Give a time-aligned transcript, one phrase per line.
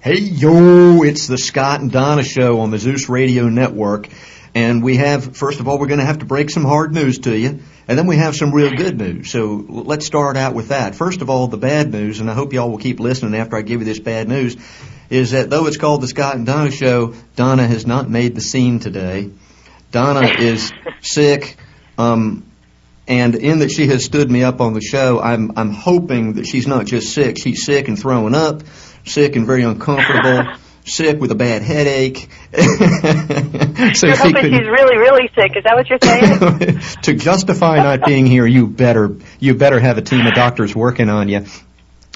[0.00, 4.08] Hey, yo, it's the Scott and Donna show on the Zeus Radio Network.
[4.54, 7.18] And we have, first of all, we're going to have to break some hard news
[7.20, 7.58] to you.
[7.88, 9.28] And then we have some real good news.
[9.32, 10.94] So let's start out with that.
[10.94, 13.62] First of all, the bad news, and I hope y'all will keep listening after I
[13.62, 14.56] give you this bad news,
[15.10, 18.40] is that though it's called the Scott and Donna show, Donna has not made the
[18.40, 19.30] scene today.
[19.90, 21.56] Donna is sick.
[21.98, 22.44] Um,
[23.08, 26.46] and in that she has stood me up on the show, I'm I'm hoping that
[26.46, 27.38] she's not just sick.
[27.38, 28.62] She's sick and throwing up,
[29.08, 30.54] sick and very uncomfortable,
[30.84, 32.28] sick with a bad headache.
[32.54, 35.56] so you're hoping could, she's really, really sick.
[35.56, 36.80] Is that what you're saying?
[37.02, 41.08] to justify not being here, you better you better have a team of doctors working
[41.08, 41.46] on you.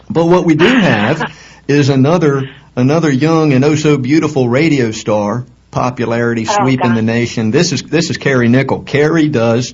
[0.08, 1.22] But what we do have
[1.68, 6.96] is another another young and oh so beautiful radio star, popularity oh, sweeping God.
[6.96, 7.50] the nation.
[7.50, 8.82] This is this is Carrie Nickel.
[8.82, 9.72] Carrie does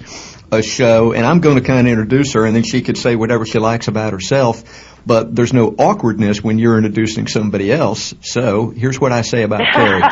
[0.50, 3.16] a show, and I'm going to kind of introduce her, and then she could say
[3.16, 4.96] whatever she likes about herself.
[5.06, 8.14] But there's no awkwardness when you're introducing somebody else.
[8.22, 10.02] So here's what I say about Carrie.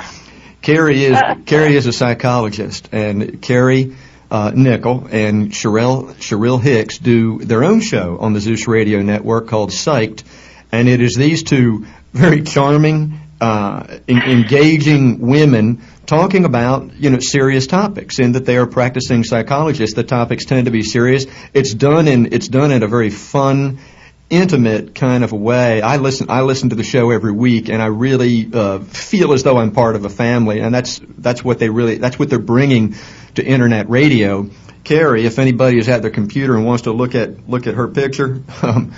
[0.63, 3.95] Carrie is Carrie is a psychologist, and Carrie
[4.31, 9.49] uh, Nickel and Sherelle Sherrill Hicks do their own show on the Zeus Radio Network
[9.49, 10.25] called Psyched,
[10.73, 17.19] and it is these two very charming, uh, en- engaging women talking about you know
[17.19, 19.95] serious topics in that they are practicing psychologists.
[19.95, 21.27] The topics tend to be serious.
[21.53, 23.79] It's done in it's done in a very fun
[24.31, 25.83] intimate kind of a way.
[25.83, 29.45] I listen i listen to the show every week and i really uh, feel as
[29.45, 32.39] though i'm part of a family and that's that's what they really that's what they're
[32.39, 32.97] bringing
[33.37, 34.49] to internet radio.
[34.83, 37.89] Carrie if anybody is at their computer and wants to look at look at her
[37.89, 38.95] picture um,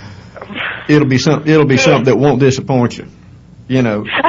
[0.87, 3.07] it'll be some it'll be something that won't disappoint you
[3.69, 4.05] you know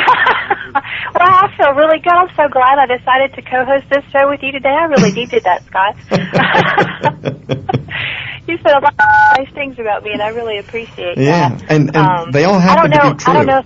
[0.75, 2.13] well, I feel really good.
[2.13, 4.69] I'm so glad I decided to co-host this show with you today.
[4.69, 5.97] I really needed that, Scott.
[8.49, 11.51] you said a lot of nice things about me, and I really appreciate yeah.
[11.51, 11.61] that.
[11.61, 13.33] Yeah, and, and um, they all happen know, to be true.
[13.33, 13.63] I don't know.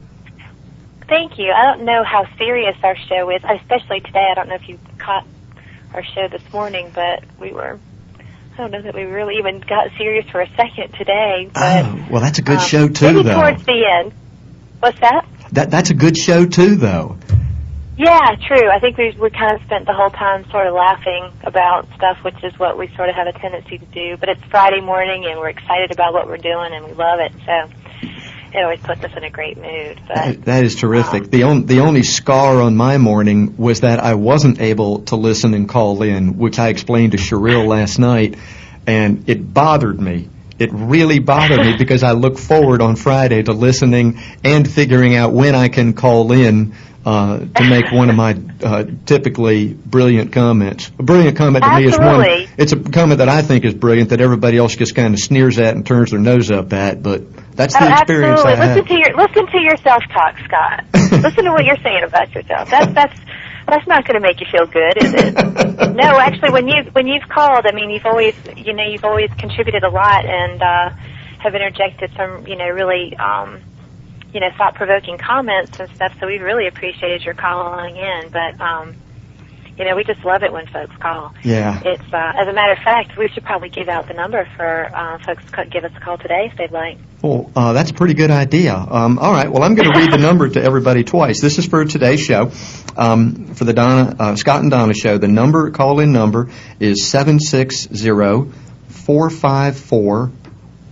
[1.08, 1.52] Thank you.
[1.52, 4.26] I don't know how serious our show is, especially today.
[4.30, 5.26] I don't know if you caught
[5.92, 7.78] our show this morning, but we were
[8.54, 11.50] I don't know that we really even got serious for a second today.
[11.52, 13.34] But, oh, well, that's a good um, show too, maybe though.
[13.34, 14.14] towards the end.
[14.80, 15.26] What's that?
[15.54, 17.16] That that's a good show too, though.
[17.96, 18.68] Yeah, true.
[18.68, 22.18] I think we we kind of spent the whole time sort of laughing about stuff,
[22.24, 24.16] which is what we sort of have a tendency to do.
[24.16, 27.32] But it's Friday morning, and we're excited about what we're doing, and we love it.
[27.46, 27.70] So
[28.52, 30.00] it always puts us in a great mood.
[30.08, 31.22] But That, is terrific.
[31.24, 35.16] um, the on, the only scar on my morning was that I wasn't able to
[35.16, 38.34] listen and call in, which I explained to Sherrill last night,
[38.88, 40.30] and it bothered me.
[40.58, 45.32] It really bothered me because I look forward on Friday to listening and figuring out
[45.32, 50.90] when I can call in uh, to make one of my uh, typically brilliant comments.
[50.98, 52.44] A brilliant comment to me is Absolutely.
[52.46, 52.54] one.
[52.56, 55.58] It's a comment that I think is brilliant that everybody else just kind of sneers
[55.58, 57.22] at and turns their nose up at, but
[57.56, 58.52] that's the Oh, experience absolutely.
[58.62, 58.86] I Listen have.
[58.88, 60.84] to your listen to your self talk, Scott.
[61.22, 62.70] listen to what you're saying about yourself.
[62.70, 63.20] That's that's
[63.66, 65.34] that's not going to make you feel good, is it?
[65.96, 69.30] no, actually, when you when you've called, I mean, you've always you know you've always
[69.38, 70.90] contributed a lot and uh,
[71.38, 73.60] have interjected some you know really um,
[74.32, 76.14] you know thought provoking comments and stuff.
[76.20, 78.60] So we've really appreciated your calling in, but.
[78.60, 78.96] Um,
[79.76, 81.34] you know, we just love it when folks call.
[81.42, 81.80] Yeah.
[81.84, 84.88] It's uh, as a matter of fact, we should probably give out the number for
[84.94, 86.96] uh, folks to give us a call today if they'd like.
[87.24, 88.76] Well, uh, that's a pretty good idea.
[88.76, 89.50] Um, all right.
[89.50, 91.40] Well, I'm going to read the number to everybody twice.
[91.40, 92.52] This is for today's show,
[92.98, 95.16] um, for the Donna uh, Scott and Donna show.
[95.16, 98.52] The number call-in number is seven six zero
[98.88, 100.32] four five four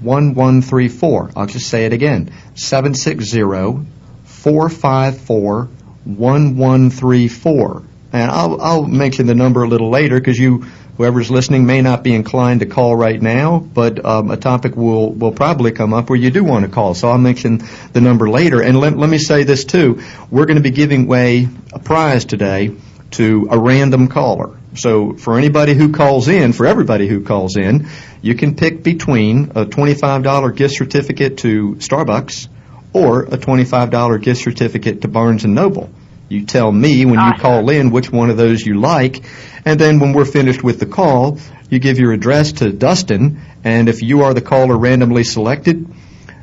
[0.00, 1.30] one one three four.
[1.36, 3.84] I'll just say it again: seven six zero
[4.24, 5.68] four five four
[6.04, 7.82] one one three four.
[8.10, 10.64] And I'll I'll mention the number a little later because you
[11.02, 15.10] whoever's listening may not be inclined to call right now, but um, a topic will
[15.12, 16.94] will probably come up where you do want to call.
[16.94, 17.60] So I'll mention
[17.92, 18.62] the number later.
[18.62, 22.24] And let, let me say this too: we're going to be giving away a prize
[22.24, 22.76] today
[23.12, 24.56] to a random caller.
[24.76, 27.88] So for anybody who calls in, for everybody who calls in,
[28.22, 32.46] you can pick between a $25 gift certificate to Starbucks
[32.92, 35.90] or a $25 gift certificate to Barnes & Noble.
[36.32, 39.22] You tell me when you call in which one of those you like,
[39.66, 41.38] and then when we're finished with the call,
[41.68, 45.86] you give your address to Dustin, and if you are the caller randomly selected,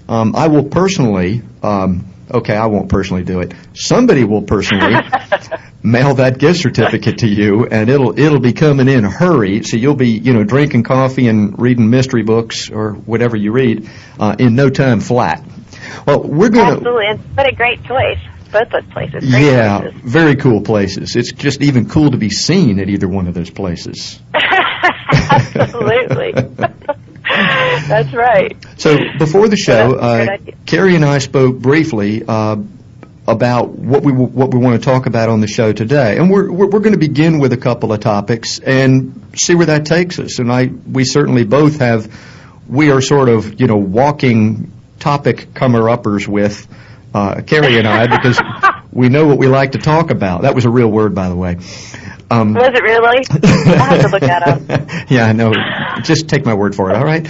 [0.08, 3.54] um, I will personally, um, okay, I won't personally do it.
[3.74, 4.94] Somebody will personally
[5.84, 9.64] mail that gift certificate to you, and it'll it'll be coming in a hurry.
[9.64, 13.90] So you'll be you know drinking coffee and reading mystery books or whatever you read
[14.20, 15.44] uh, in no time flat.
[16.06, 16.76] Well, we're gonna.
[16.76, 18.20] Absolutely, what a great choice.
[18.52, 19.30] Both those places.
[19.30, 20.02] Great Yeah, places.
[20.02, 21.16] very cool places.
[21.16, 24.20] It's just even cool to be seen at either one of those places.
[24.34, 26.32] Absolutely.
[27.24, 28.56] That's right.
[28.78, 30.58] So before the show, Well, that's a good uh.
[30.66, 32.58] Carrie and I spoke briefly uh,
[33.28, 36.18] about what we what we want to talk about on the show today.
[36.18, 39.68] And we're we're, we're going to begin with a couple of topics and see where
[39.68, 40.40] that takes us.
[40.40, 42.12] And I we certainly both have
[42.68, 46.68] we are sort of you know walking topic comer uppers with
[47.14, 48.40] uh, Carrie and I because
[48.92, 50.44] we know what we like to talk about.
[50.44, 51.58] That was a real word, by the way.
[52.32, 53.26] Um, Was it really?
[53.30, 55.10] I have to look that up.
[55.10, 55.52] yeah, no,
[56.04, 56.96] just take my word for it.
[56.96, 57.28] All right.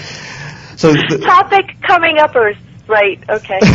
[0.75, 2.57] So the, Topic coming uppers.
[2.89, 3.23] Right.
[3.29, 3.59] Okay.
[3.61, 3.67] so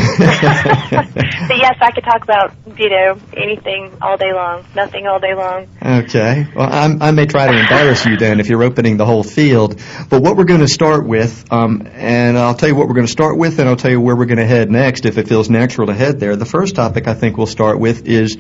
[1.55, 5.69] yes, I could talk about you know anything all day long, nothing all day long.
[5.81, 6.49] Okay.
[6.53, 9.81] Well, I'm, I may try to embarrass you then if you're opening the whole field.
[10.11, 13.07] But what we're going to start with, um, and I'll tell you what we're going
[13.07, 15.29] to start with, and I'll tell you where we're going to head next if it
[15.29, 16.35] feels natural to head there.
[16.35, 18.37] The first topic I think we'll start with is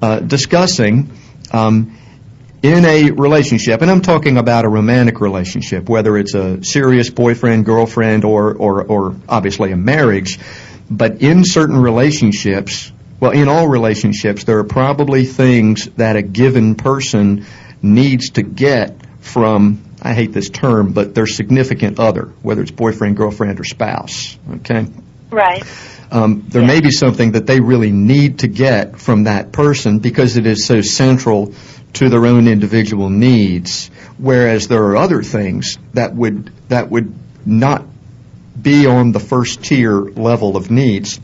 [0.00, 1.12] uh, discussing.
[1.52, 1.98] Um,
[2.62, 7.64] in a relationship, and I'm talking about a romantic relationship, whether it's a serious boyfriend,
[7.64, 10.38] girlfriend, or, or, or obviously a marriage,
[10.90, 16.74] but in certain relationships, well, in all relationships, there are probably things that a given
[16.74, 17.46] person
[17.82, 23.16] needs to get from, I hate this term, but their significant other, whether it's boyfriend,
[23.16, 24.38] girlfriend, or spouse.
[24.56, 24.86] Okay?
[25.30, 25.64] Right.
[26.10, 30.36] Um, there may be something that they really need to get from that person because
[30.36, 31.54] it is so central
[31.94, 37.14] to their own individual needs, whereas there are other things that would that would
[37.46, 37.84] not
[38.60, 41.20] be on the first tier level of needs.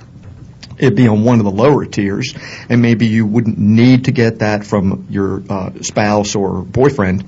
[0.79, 2.35] It'd be on one of the lower tiers,
[2.69, 7.25] and maybe you wouldn't need to get that from your uh, spouse or boyfriend.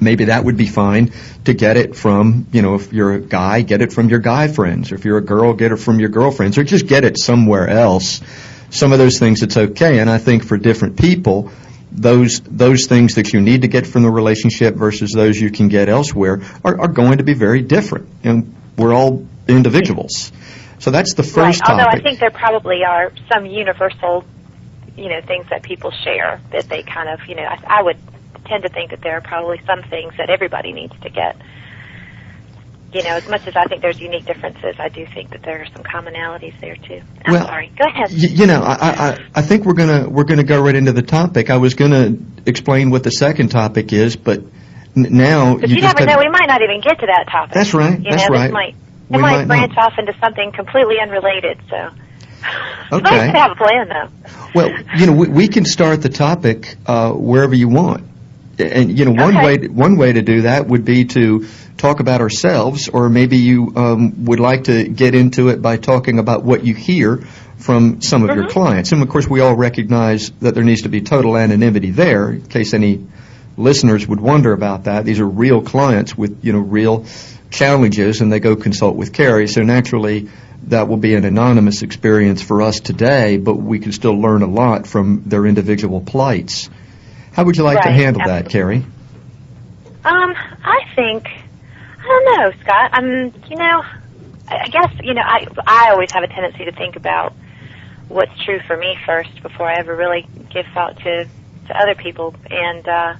[0.00, 1.12] Maybe that would be fine
[1.44, 4.48] to get it from, you know, if you're a guy, get it from your guy
[4.48, 4.92] friends.
[4.92, 7.68] Or if you're a girl, get it from your girlfriends, or just get it somewhere
[7.68, 8.20] else.
[8.70, 11.50] Some of those things it's okay, and I think for different people,
[11.92, 15.68] those those things that you need to get from the relationship versus those you can
[15.68, 18.08] get elsewhere are, are going to be very different.
[18.22, 20.32] And we're all individuals.
[20.78, 21.32] So that's the Right.
[21.32, 24.24] first Although I think there probably are some universal,
[24.96, 27.98] you know, things that people share that they kind of, you know, I, I would
[28.50, 31.36] tend to think that there are probably some things that everybody needs to get.
[32.92, 35.62] You know, as much as I think there's unique differences, I do think that there
[35.62, 37.00] are some commonalities there too.
[37.24, 37.70] I'm Well, sorry.
[37.78, 38.08] Go ahead.
[38.10, 41.02] Y- You know, I, I, I think we're gonna we're gonna go right into the
[41.02, 41.50] topic.
[41.50, 42.16] I was gonna
[42.46, 46.18] explain what the second topic is, but n- now But you, you, never know.
[46.18, 47.54] We might not even get to that topic.
[47.54, 48.50] That's right, You that's know, right.
[48.50, 48.74] Might,
[49.08, 49.92] We it might might branch not.
[49.92, 51.60] off into something completely unrelated.
[51.70, 51.90] So.
[52.92, 53.02] Okay.
[53.04, 54.08] nice to have a plan, though.
[54.52, 58.02] Well, you know, we, we can start the topic uh, wherever you want,
[58.60, 59.44] and you know, one Okay.
[59.44, 61.46] way one way to do that would be to
[61.76, 66.18] talk about ourselves, or maybe you um, would like to get into it by talking
[66.18, 67.20] about what you hear
[67.56, 68.50] from some of your Mhm.
[68.50, 68.92] clients.
[68.92, 72.42] And of course, we all recognize that there needs to be total anonymity there, in
[72.42, 73.00] case any
[73.56, 75.04] listeners would wonder about that.
[75.04, 77.04] These are real clients with you know real
[77.50, 79.48] challenges, and they go consult with Carrie.
[79.48, 80.28] So naturally,
[80.68, 84.46] that will be an anonymous experience for us today, but we can still learn a
[84.46, 86.68] lot from their individual plights.
[87.32, 88.48] How would you like to Right, handle that.
[88.48, 88.84] Carrie?
[90.04, 90.34] Um,
[90.64, 92.90] I think I don't know, Scott.
[92.94, 93.82] Um, you know,
[94.48, 97.34] I I guess you know I I always have a tendency to think about
[98.08, 101.26] what's true for me first before I ever really give thought to
[101.68, 102.34] to other people.
[102.50, 103.14] And uh,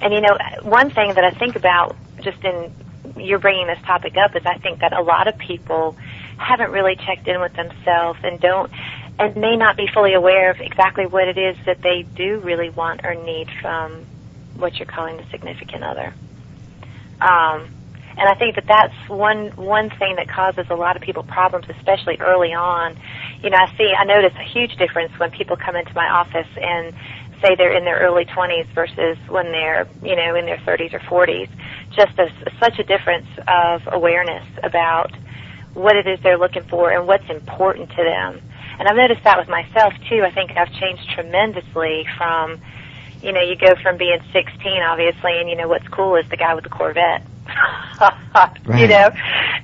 [0.00, 2.72] and you know, one thing that I think about just in
[3.16, 5.96] you're bringing this topic up is I think that a lot of people
[6.38, 8.70] haven't really checked in with themselves and don't
[9.18, 12.70] and may not be fully aware of exactly what it is that they do really
[12.70, 14.04] want or need from
[14.56, 16.14] what you're calling the significant other.
[17.20, 17.70] Um,
[18.18, 21.66] and I think that that's one one thing that causes a lot of people problems,
[21.68, 22.96] especially early on.
[23.42, 26.48] You know, I see, I notice a huge difference when people come into my office
[26.56, 26.94] and
[27.42, 31.00] say they're in their early 20s versus when they're, you know, in their 30s or
[31.00, 31.48] 40s.
[31.90, 35.12] Just a, such a difference of awareness about
[35.74, 38.40] what it is they're looking for and what's important to them.
[38.78, 40.22] And I've noticed that with myself too.
[40.22, 42.60] I think I've changed tremendously from,
[43.22, 46.36] you know, you go from being 16 obviously, and you know what's cool is the
[46.36, 47.26] guy with the Corvette.
[48.76, 49.10] You know,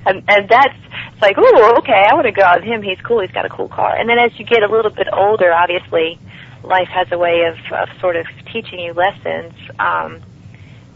[0.05, 0.75] and and that's
[1.11, 2.81] it's like, oh, okay, I want to go out with him.
[2.81, 3.19] He's cool.
[3.19, 3.95] He's got a cool car.
[3.95, 6.17] And then as you get a little bit older, obviously,
[6.63, 10.21] life has a way of, of sort of teaching you lessons um,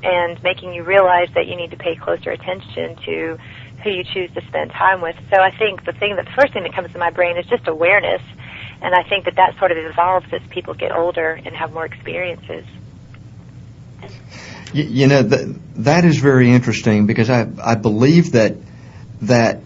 [0.03, 3.37] and making you realize that you need to pay closer attention to
[3.83, 5.15] who you choose to spend time with.
[5.31, 7.45] So I think the thing that the first thing that comes to my brain is
[7.45, 8.21] just awareness,
[8.81, 11.85] and I think that that sort of evolves as people get older and have more
[11.85, 12.65] experiences.
[14.73, 18.55] Y- You know, th- that is very interesting because I, I believe that
[19.23, 19.61] that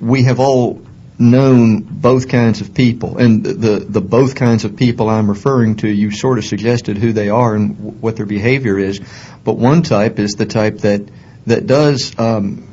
[0.00, 0.82] we have all
[1.18, 5.76] known both kinds of people, and the, the the both kinds of people I'm referring
[5.76, 9.00] to, you sort of suggested who they are and w- what their behavior is.
[9.44, 11.02] But one type is the type that
[11.46, 12.18] that does.
[12.18, 12.66] Um,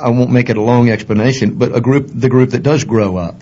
[0.00, 3.16] I won't make it a long explanation, but a group, the group that does grow
[3.16, 3.36] up,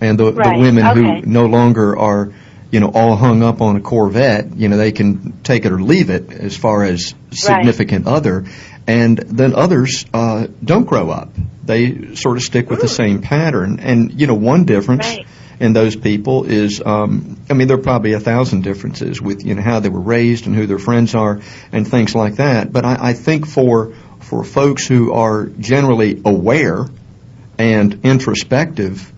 [0.00, 1.20] and the, Right, the women okay.
[1.20, 2.32] who no longer are,
[2.70, 4.56] you know, all hung up on a Corvette.
[4.56, 8.44] You know, they can take it or leave it as far as significant other,
[8.86, 11.30] and then others uh, don't grow up.
[11.64, 13.80] They sort of stick with the same pattern.
[13.80, 15.26] And you know, one difference Right.
[15.60, 19.54] in those people is, um, I mean, there are probably a thousand differences with you
[19.54, 21.40] know how they were raised and who their friends are
[21.72, 22.72] and things like that.
[22.72, 23.92] But I, I think for
[24.28, 26.84] for folks who are generally aware
[27.58, 29.10] and introspective,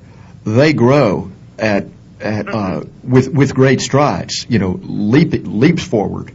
[0.45, 1.87] they grow at
[2.21, 4.47] at uh, with with great strides.
[4.49, 6.33] You know, leap leaps forward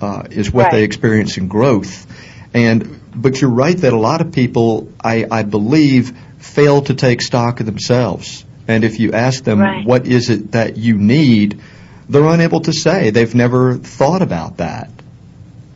[0.00, 2.06] uh, is what they experience in growth.
[2.52, 7.22] And but you're right that a lot of people, I, I believe, fail to take
[7.22, 8.44] stock of themselves.
[8.68, 9.86] And if you ask them Right.
[9.86, 11.60] what is it that you need,
[12.08, 13.10] they're unable to say.
[13.10, 14.90] They've never thought about that.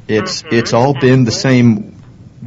[0.06, 1.93] It's Mhm, it's all been the same,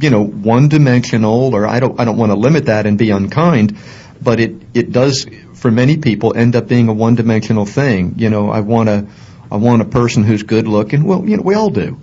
[0.00, 1.54] you know, one dimensional.
[1.54, 3.76] Or I don't I don't want to limit that and be unkind,
[4.20, 8.14] but it it does for many people end up being a one dimensional thing.
[8.16, 9.06] You know, I want a
[9.50, 11.04] I want a person who's good looking.
[11.04, 11.98] Well, you know, we all do.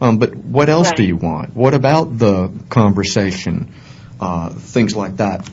[0.00, 1.56] Um, but what else do you want?
[1.56, 3.72] What about the conversation?
[4.20, 5.48] Uh, things like that.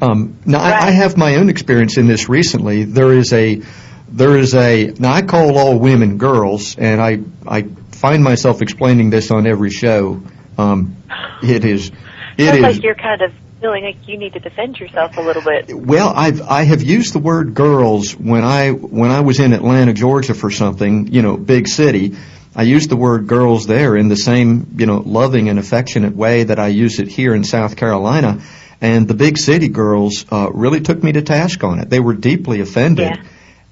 [0.00, 2.84] Um, now, I, I have my own experience in this recently.
[2.84, 3.62] There is a,
[4.08, 4.92] there is a.
[4.98, 9.70] Now, I call all women girls, and I, I find myself explaining this on every
[9.70, 10.22] show.
[10.58, 10.96] Um,
[11.42, 11.90] it is,
[12.38, 12.62] it Sounds is.
[12.62, 15.74] like you're kind of feeling like you need to defend yourself a little bit.
[15.74, 19.92] Well, I've I have used the word girls when I when I was in Atlanta,
[19.92, 22.16] Georgia for something, you know, big city.
[22.56, 26.44] I used the word girls there in the same, you know, loving and affectionate way
[26.44, 28.40] that I use it here in South Carolina.
[28.80, 31.88] And the big city girls uh, really took me to task on it.
[31.90, 33.22] They were deeply offended, Yeah.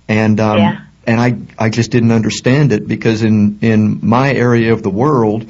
[0.09, 0.81] and um, Yeah.
[1.07, 5.45] and I I just didn't understand it because in in my area of the world,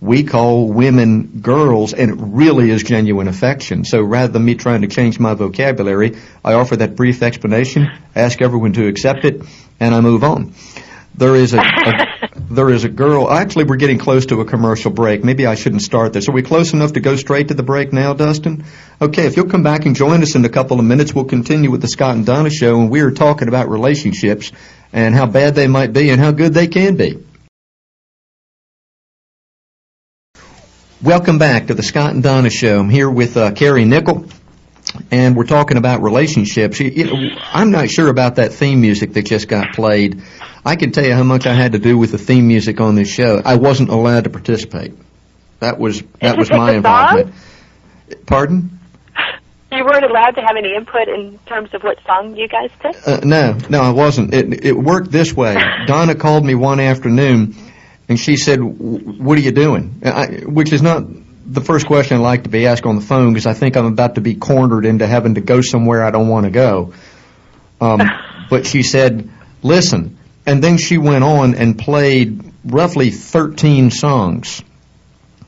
[0.00, 3.84] we call women girls, and it really is genuine affection.
[3.84, 8.40] So rather than me trying to change my vocabulary, I offer that brief explanation, ask
[8.40, 9.42] everyone to accept it,
[9.78, 10.54] and I move on.
[11.14, 13.30] There is a, a there is a girl.
[13.30, 15.22] Actually, we're getting close to a commercial break.
[15.22, 16.28] Maybe I shouldn't start this.
[16.28, 18.64] Are we close enough to go straight to the break now, Dustin?
[19.02, 21.70] Okay, if you'll come back and join us in a couple of minutes, we'll continue
[21.70, 24.50] with the Scott and Donna show, and we are talking about relationships
[24.94, 27.18] and how bad they might be and how good they can be.
[31.02, 32.78] Welcome back to the Scott and Donna Show.
[32.78, 34.26] I'm here with uh, Carrie Nickel,
[35.10, 36.78] and we're talking about relationships.
[36.78, 40.22] You- know, I'm not sure about that theme music that just got played.
[40.64, 42.96] I can tell you how much I had to do with the theme music on
[42.96, 43.40] this show.
[43.42, 44.92] I wasn't allowed to participate.
[45.60, 46.76] That was that was my the song?
[46.76, 47.34] involvement.
[48.26, 48.78] Pardon?
[49.72, 53.06] You weren't allowed to have any input in terms of what song you guys picked?
[53.06, 54.34] Uh, no, no, I wasn't.
[54.34, 55.54] It, it worked this way.
[55.86, 57.54] Donna called me one afternoon,
[58.10, 61.04] and she said, "What are you doing?" I, which is not
[61.46, 63.86] the first question I like to be asked on the phone because I think I'm
[63.86, 66.92] about to be cornered into having to go somewhere I don't want to go.
[67.80, 68.00] Um,
[68.50, 69.30] but she said,
[69.62, 74.60] "Listen," and then she went on and played roughly 13 songs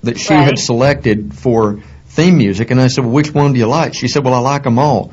[0.04, 3.66] that she had selected for theme music, and I said, well, "Which one do you
[3.66, 5.12] like?" She said, "Well, I like them all."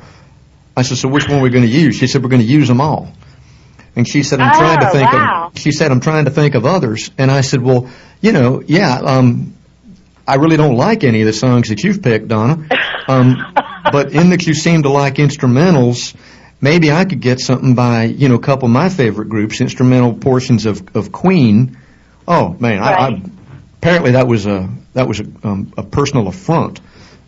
[0.76, 2.46] I said, "So which one are we going to use?" She said, "We're going to
[2.46, 3.12] use them all."
[3.96, 5.50] And she said, "I'm trying to Oh, think wow.
[5.54, 7.88] of." She said, "I'm trying to think of others." And I said, "Well,
[8.20, 9.54] you know, yeah, um,
[10.26, 12.66] I really don't like any of the songs that you've picked, Donna.
[13.08, 13.36] Um,
[13.92, 16.14] but in that you seem to like instrumentals,
[16.60, 20.14] maybe I could get something by you know a couple of my favorite groups, instrumental
[20.14, 21.76] portions of of Queen.
[22.28, 23.22] Oh man, I, I
[23.78, 26.80] apparently that was a that was a, um, a personal affront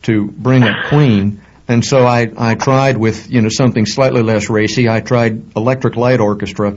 [0.03, 1.41] to bring up Queen.
[1.69, 4.89] And so I, I tried with you know something slightly less racy.
[4.89, 6.77] I tried Electric Light Orchestra.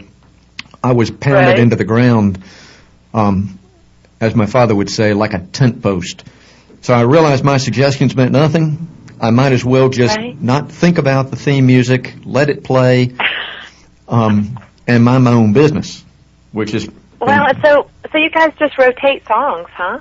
[0.84, 1.60] I was pounded Right.
[1.60, 2.44] into the ground,
[3.14, 3.58] um,
[4.22, 6.24] as my father would say, like a tent post.
[6.82, 8.88] So I realized my suggestions meant nothing.
[9.20, 10.40] I might as well just Right.
[10.40, 13.14] not think about the theme music, let it play,
[14.08, 16.04] um, and mind my own business,
[16.52, 16.88] which is
[17.20, 20.00] Well, so so you guys just rotate songs, huh?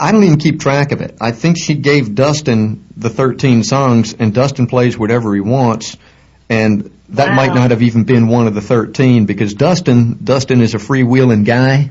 [0.00, 1.16] I don't even keep track of it.
[1.20, 5.96] I think she gave Dustin the 13 songs, and Dustin plays whatever he wants,
[6.48, 7.34] and that Wow.
[7.36, 11.44] might not have even been one of the 13 because Dustin Dustin is a freewheeling
[11.44, 11.90] guy.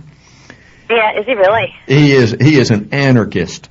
[0.89, 1.73] Yeah, is he really?
[1.87, 3.69] He is he is an anarchist.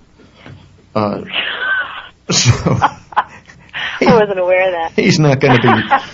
[0.95, 1.21] Uh,
[2.31, 4.93] so I wasn't aware of that.
[5.03, 6.05] he's not going to be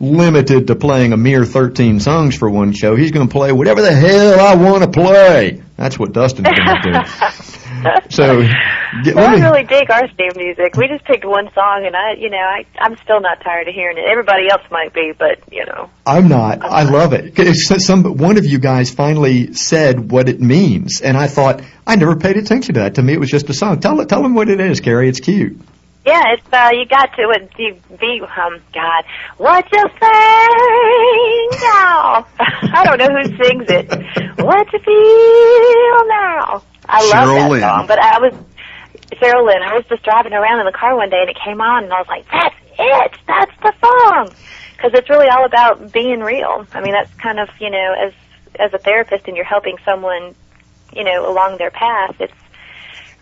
[0.00, 2.96] limited to playing a mere 13 songs for one show.
[2.96, 5.62] He's going to play whatever the hell I want to play.
[5.76, 6.98] That's what Dustin's going to do.
[8.10, 8.42] So,
[9.04, 10.76] get, Well, I really dig our theme music.
[10.76, 13.74] We just picked one song, and I, you know, I, I'm still not tired of
[13.74, 14.04] hearing it.
[14.04, 16.62] Everybody else might be, but you know, I'm not.
[16.62, 17.34] I love it.
[17.56, 22.16] Some one of you guys finally said what it means, and I thought I never
[22.16, 22.96] paid attention to that.
[22.96, 23.80] To me, it was just a song.
[23.80, 25.08] Tell tell them what it is, Carrie.
[25.08, 25.58] It's cute.
[26.06, 27.50] Yeah, it's uh, you got to it.
[27.56, 29.04] You be um, God,
[29.38, 32.26] what you say now?
[32.38, 34.34] I don't know who sings it.
[34.44, 36.62] What you feel now?
[36.88, 37.60] I love that Lynn.
[37.60, 38.34] song, but I was
[39.12, 39.62] Cheryl Lynn.
[39.62, 41.92] I was just driving around in the car one day and it came on, and
[41.92, 43.12] I was like, "That's it!
[43.26, 44.30] That's the song!"
[44.76, 46.66] Because it's really all about being real.
[46.72, 48.12] I mean, that's kind of you know, as
[48.58, 50.34] as a therapist, and you're helping someone,
[50.92, 52.16] you know, along their path.
[52.20, 52.32] It's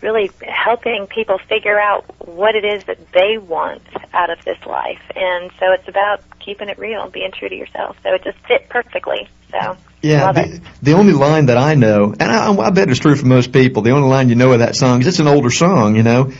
[0.01, 3.81] really helping people figure out what it is that they want
[4.13, 5.01] out of this life.
[5.15, 7.95] And so it's about keeping it real, being true to yourself.
[8.03, 9.29] So it just fit perfectly.
[9.49, 13.15] So Yeah, the, the only line that I know, and I, I bet it's true
[13.15, 15.49] for most people, the only line you know of that song is it's an older
[15.49, 16.31] song, you know.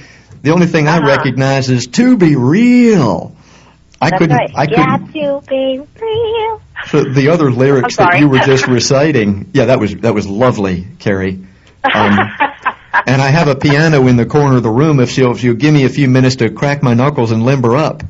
[0.42, 1.08] The only thing I Uh-huh.
[1.08, 3.34] recognize is "To Be Real."
[4.02, 4.36] I That's couldn't.
[4.36, 4.52] right.
[4.54, 4.86] I couldn't.
[4.86, 6.62] Got to be real.
[6.88, 10.86] So the other lyrics that you were just reciting, yeah, that was that was lovely,
[11.00, 11.40] Carrie.
[11.86, 12.20] Um,
[13.08, 15.00] and I have a piano in the corner of the room.
[15.00, 17.78] If you'll if you'll give me a few minutes to crack my knuckles and limber
[17.78, 18.04] up,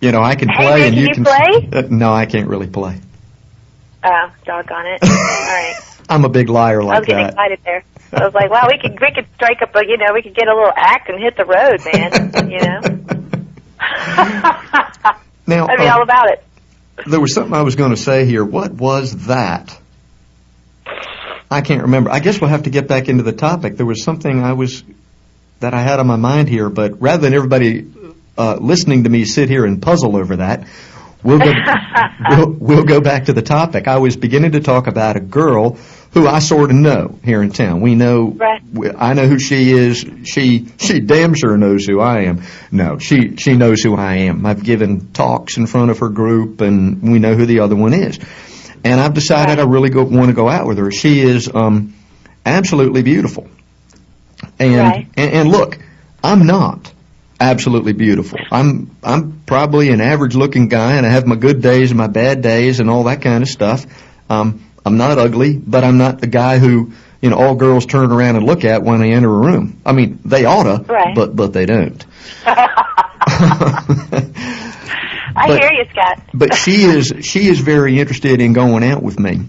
[0.00, 1.24] you know, I can play man, and can you you can.
[1.24, 1.68] play?
[1.72, 3.00] Uh, no, I can't really play.
[4.04, 5.02] Oh, doggone it.
[5.02, 5.74] All right.
[6.08, 6.96] I'm a big liar like that.
[6.96, 7.32] I was getting that.
[7.32, 7.84] excited there.
[8.12, 10.34] I was like, wow, we could we could strike up a you know, we could
[10.34, 12.50] get a little act and hit the road, man.
[12.50, 12.80] You know?
[15.46, 16.44] Now, I'd be uh, all about it.
[17.06, 18.44] there was something I was going to say here.
[18.44, 19.78] What was that?
[21.50, 22.10] I can't remember.
[22.10, 23.76] I guess we'll have to get back into the topic.
[23.76, 24.82] There was something I was
[25.60, 27.90] that I had on my mind here, but rather than everybody
[28.36, 30.66] uh, listening to me sit here and puzzle over that,
[31.24, 31.52] we'll go
[32.30, 33.88] we'll, we'll go back to the topic.
[33.88, 35.78] I was beginning to talk about a girl
[36.12, 37.80] who I sort of know here in town.
[37.80, 38.62] We know Right.
[38.96, 40.06] I know who she is.
[40.24, 42.42] She she damn sure knows who I am.
[42.70, 44.46] No, she she knows who I am.
[44.46, 47.94] I've given talks in front of her group, and we know who the other one
[47.94, 48.20] is.
[48.84, 49.66] And I've decided Right.
[49.66, 50.90] I really go, want to go out with her.
[50.92, 51.94] She is um,
[52.46, 53.48] absolutely beautiful.
[54.58, 55.08] And, Right.
[55.16, 55.78] and and look,
[56.22, 56.92] I'm not
[57.50, 58.38] absolutely beautiful.
[58.50, 62.06] I'm I'm probably an average looking guy, and I have my good days and my
[62.08, 63.86] bad days and all that kind of stuff.
[64.30, 68.10] Um, I'm not ugly, but I'm not the guy who you know all girls turn
[68.12, 69.80] around and look at when they enter a room.
[69.86, 71.14] I mean, they oughta, Right.
[71.14, 72.04] but but they don't.
[75.36, 76.20] I But- hear you, Scott.
[76.32, 79.40] but she is she is very interested in going out with me,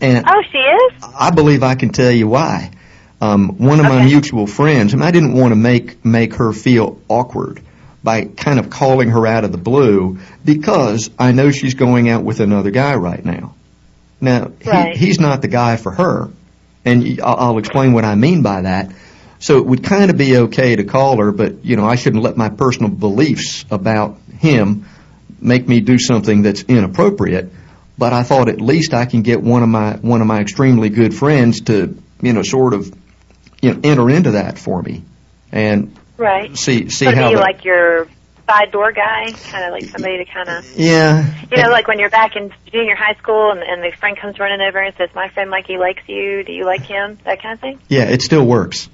[0.00, 0.92] and Oh, she is?
[1.18, 2.70] I believe I can tell you why.
[3.20, 7.00] Um, one of my mutual friends, and I didn't want to make make her feel
[7.08, 7.62] awkward
[8.04, 12.22] by kind of calling her out of the blue because I know she's going out
[12.24, 13.54] with another guy right now.
[14.20, 14.96] Now Right.
[14.96, 16.28] he, he's not the guy for her,
[16.84, 18.92] and I'll explain what I mean by that.
[19.38, 22.22] So it would kind of be okay to call her, but you know I shouldn't
[22.22, 24.86] let my personal beliefs about him
[25.40, 27.50] make me do something that's inappropriate.
[27.98, 30.90] But I thought at least I can get one of my one of my extremely
[30.90, 32.94] good friends to you know sort of
[33.62, 35.02] you know enter into that for me
[35.52, 36.56] and Right.
[36.56, 38.08] see see So how that- like your
[38.48, 39.32] side door guy?
[39.50, 42.52] Kind of like somebody to kind of, yeah you know, like when you're back in
[42.72, 45.78] junior high school and, and the friend comes running over and says, my friend Mikey
[45.78, 46.42] likes you.
[46.44, 47.18] Do you like him?
[47.24, 47.80] That kind of thing?
[47.88, 48.88] yeah it still works.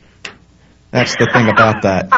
[0.90, 2.08] That's the thing about that.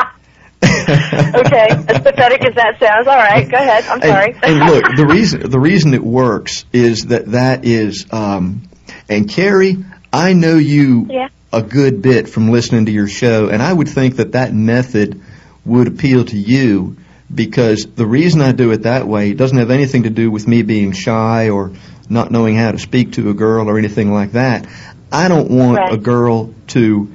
[0.64, 1.66] okay.
[1.70, 3.06] As pathetic as that sounds.
[3.06, 3.48] All right.
[3.48, 3.84] Go ahead.
[3.84, 4.32] I'm sorry.
[4.42, 8.62] And, and look, the reason the reason it works is that that is, um,
[9.08, 11.28] and Carrie, I know you Yeah.
[11.54, 15.20] A good bit from listening to your show, and I would think that that method
[15.64, 16.96] would appeal to you
[17.34, 20.62] because the reason I do it that way doesn't have anything to do with me
[20.62, 21.72] being shy or
[22.08, 24.66] not knowing how to speak to a girl or anything like that.
[25.10, 25.92] I don't want Right.
[25.94, 27.10] a girl to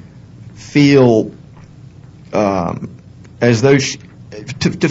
[0.56, 1.32] feel
[2.34, 2.96] um,
[3.42, 3.98] as though she,
[4.60, 4.88] to, to,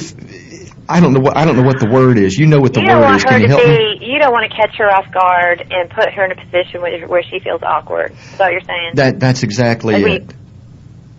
[0.89, 2.39] I don't know what I don't know what the word is.
[2.39, 3.25] You know what the you word is.
[3.25, 3.99] Can you help me?
[4.01, 4.07] be.
[4.07, 7.07] You don't want to catch her off guard and put her in a position where,
[7.07, 8.13] where she feels awkward.
[8.13, 8.93] Is what you're saying?
[8.95, 10.35] That that's exactly we- it.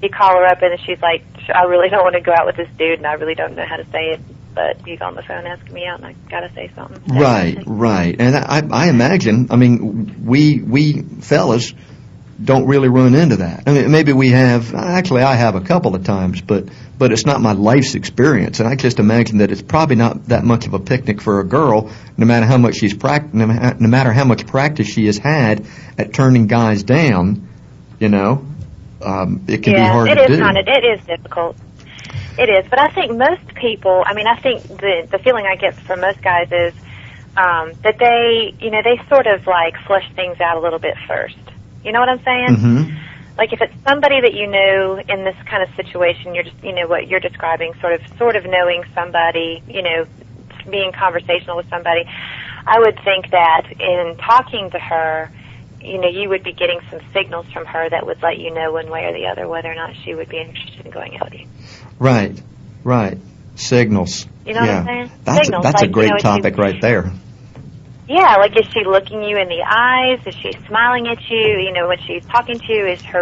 [0.01, 2.55] you call her up and she's like, I really don't want to go out with
[2.58, 4.21] this dude, and I really don't know how to say it,
[4.53, 7.01] but he's on the phone asking me out, and I gotta say something.
[7.15, 7.77] Right, kind of thing.
[7.77, 8.15] right.
[8.19, 11.73] And I, I imagine, I mean, we we fellas
[12.43, 13.63] don't really run into that.
[13.67, 14.73] I mean, maybe we have.
[14.73, 16.65] Actually, I have a couple of times, but
[16.97, 18.60] but it's not my life's experience.
[18.60, 21.43] And I just imagine that it's probably not that much of a picnic for a
[21.43, 25.65] girl, no matter how much she's prac- no, matter how much practice she has had
[25.97, 27.47] at turning guys down.
[27.99, 28.45] You know,
[29.02, 30.43] um, it can yeah, be hard it to is do.
[30.43, 31.58] kind of it is difficult.
[32.38, 34.04] It is, but I think most people.
[34.06, 36.73] I mean, I think the the feeling I get from most guys is
[37.36, 40.95] um, that they, you know, they sort of like flush things out a little bit
[41.08, 41.38] first.
[41.83, 42.55] You know what I'm saying?
[42.55, 42.95] hmm
[43.37, 46.73] like if it's somebody that you know in this kind of situation you're just you
[46.75, 50.05] know what you're describing sort of sort of knowing somebody you know
[50.69, 52.03] being conversational with somebody
[52.67, 55.31] i would think that in talking to her
[55.79, 58.73] you know you would be getting some signals from her that would let you know
[58.73, 61.31] one way or the other whether or not she would be interested in going out
[61.31, 61.47] with you
[61.97, 62.41] Right,
[62.83, 63.17] Right.
[63.55, 64.27] Signals.
[64.45, 64.79] You know what yeah.
[64.79, 65.11] I'm saying?
[65.23, 67.11] That's, Signals, that's like, a you great know, if you- topic right there.
[68.09, 70.17] Yeah, like is she looking you in the eyes?
[70.25, 71.61] Is she smiling at you?
[71.61, 73.21] You know, when she's talking to you, is her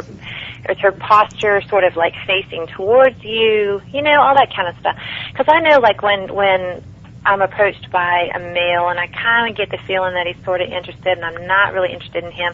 [0.69, 3.81] is her posture sort of like facing towards you?
[3.91, 4.95] You know, all that kind of stuff.
[5.33, 6.81] Because I know, like when when
[7.25, 10.61] I'm approached by a male and I kind of get the feeling that he's sort
[10.61, 12.53] of interested, and I'm not really interested in him.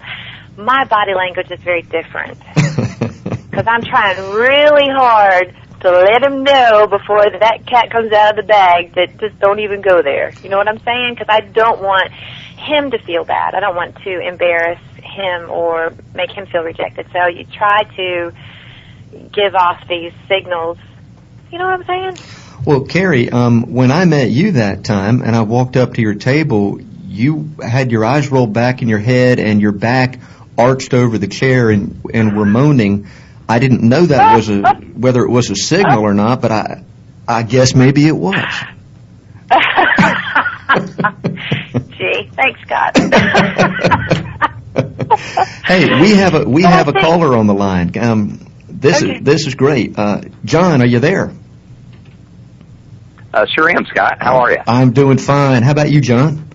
[0.58, 2.40] My body language is very different
[3.52, 8.36] because I'm trying really hard to let him know before that cat comes out of
[8.38, 10.34] the bag that just don't even go there.
[10.42, 11.16] You know what I'm saying?
[11.16, 13.54] Because I don't want him to feel bad.
[13.54, 17.08] I don't want to embarrass him or make him feel rejected.
[17.12, 18.34] So you try to
[19.32, 20.78] give off these signals.
[21.52, 22.28] You know what I'm saying?
[22.66, 26.16] Well, Carrie, um, when I met you that time and I walked up to your
[26.16, 30.20] table, you had your eyes rolled back in your head and your back
[30.58, 33.08] arched over the chair and, and were moaning.
[33.48, 34.62] I didn't know that was a
[34.96, 36.84] whether it was a signal or not, but I
[37.28, 38.36] I guess maybe it was.
[41.98, 42.98] Gee, thanks, Scott.
[45.66, 47.98] hey, we have a we have a caller on the line.
[47.98, 49.18] Um, this Okay.
[49.18, 49.98] is this is great.
[49.98, 51.32] Uh, John, are you there?
[53.34, 54.18] Uh, sure am, Scott.
[54.20, 54.58] How are you?
[54.68, 55.64] I'm doing fine.
[55.64, 56.48] How about you, John?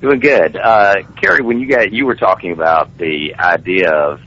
[0.00, 0.56] Doing good.
[0.56, 4.20] Uh, Carrie, when you got you were talking about the idea of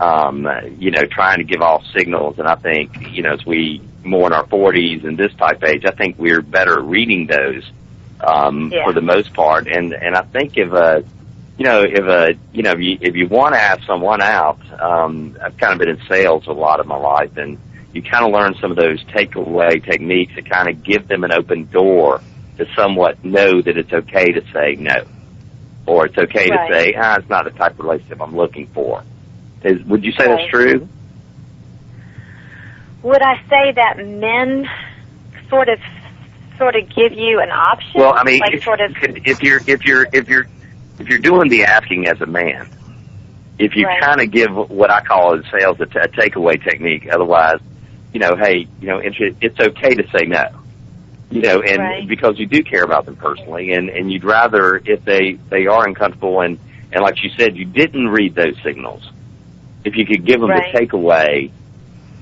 [0.00, 3.88] um, you know trying to give off signals, and I think you know as we
[4.02, 7.62] more in our 40s and this type age, I think we're better reading those
[8.26, 8.84] um, Yeah.
[8.84, 9.68] for the most part.
[9.68, 11.04] And and I think if a
[11.56, 14.60] you know if a you know if you if you want to ask someone out,
[14.80, 17.58] um, I've kind of been in sales a lot of my life, and
[17.92, 21.32] you kind of learn some of those takeaway techniques to kind of give them an
[21.32, 22.22] open door
[22.58, 25.04] to somewhat know that it's okay to say no,
[25.86, 26.68] or it's okay Right.
[26.68, 29.04] to say, ah, it's not the type of relationship I'm looking for.
[29.62, 30.38] Is, would you say Right.
[30.38, 30.88] that's true?
[33.02, 34.68] Would I say that men
[35.48, 35.78] sort of
[36.58, 38.00] sort of give you an option?
[38.00, 40.46] Well, I mean, like if, sort of if you're if you're if you're
[40.98, 42.68] if you're doing the asking as a man,
[43.58, 44.00] if you Right.
[44.00, 47.60] kind of give what I call in sales a, t- a takeaway technique, otherwise,
[48.12, 50.44] you know, hey, you know, it's, it's okay to say no.
[51.30, 52.08] You know, and Right.
[52.08, 55.86] because you do care about them personally, and and you'd rather if they they are
[55.86, 56.58] uncomfortable and
[56.92, 59.02] and like you said, you didn't read those signals.
[59.84, 60.72] If you could give them Right.
[60.72, 61.50] the takeaway,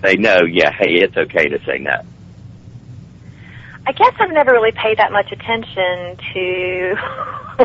[0.03, 1.97] they know, yeah, hey, it's okay to say no.
[3.87, 6.95] I guess I've never really paid that much attention to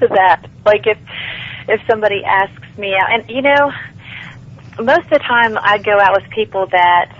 [0.00, 0.44] to that.
[0.66, 0.98] Like if
[1.68, 3.72] if somebody asks me out, and you know,
[4.80, 7.12] most of the time I go out with people that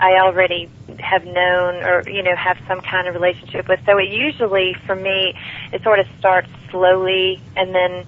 [0.00, 3.80] I already have known or you know have some kind of relationship with.
[3.86, 5.34] So it usually for me
[5.72, 8.04] it sort of starts slowly and then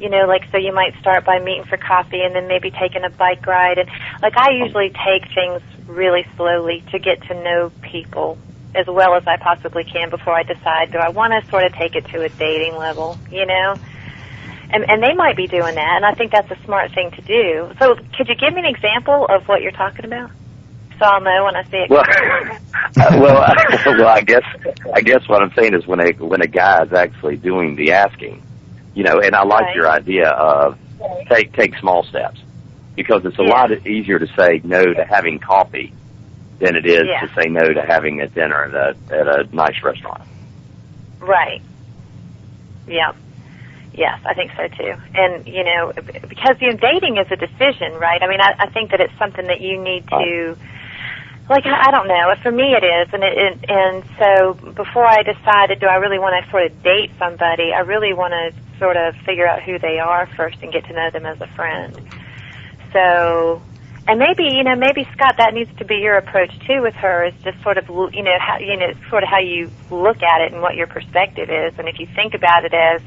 [0.00, 3.04] you know like so you might start by meeting for coffee and then maybe taking
[3.04, 3.88] a bike ride and
[4.22, 8.38] like I usually take things really slowly to get to know people
[8.74, 11.72] as well as I possibly can before I decide do I want to sort of
[11.74, 13.76] take it to a dating level, you know?
[14.70, 17.22] And and they might be doing that and I think that's a smart thing to
[17.22, 17.72] do.
[17.78, 20.30] So could you give me an example of what you're talking about?
[20.98, 21.90] So I'll know when I see it.
[21.90, 22.58] Well, uh,
[23.20, 23.54] well, uh,
[23.86, 24.08] well.
[24.08, 24.44] I guess
[24.94, 27.92] I guess what I'm saying is when a when a guy is actually doing the
[27.92, 28.42] asking,
[28.96, 29.76] you know, and I like Right.
[29.76, 30.78] your idea of
[31.28, 32.40] take take small steps
[32.96, 33.50] because it's a Yeah.
[33.50, 35.92] lot easier to say no to having coffee
[36.58, 37.20] than it is Yeah.
[37.20, 40.22] to say no to having a dinner at a at a nice restaurant.
[41.20, 41.60] Right.
[42.88, 43.12] Yeah.
[43.92, 44.94] Yes, I think so too.
[45.14, 45.92] And you know,
[46.28, 48.22] because you know, dating is a decision, right?
[48.22, 50.56] I mean, I, I think that it's something that you need to.
[51.50, 52.34] Like I don't know.
[52.42, 56.18] For me, it is, and it, it and so before I decided, do I really
[56.18, 57.72] want to sort of date somebody?
[57.74, 60.92] I really want to sort of figure out who they are first and get to
[60.92, 62.00] know them as a friend.
[62.92, 63.62] So,
[64.06, 67.24] and maybe you know, maybe Scott, that needs to be your approach too with her.
[67.24, 70.40] Is just sort of you know how you know sort of how you look at
[70.40, 73.02] it and what your perspective is, and if you think about it as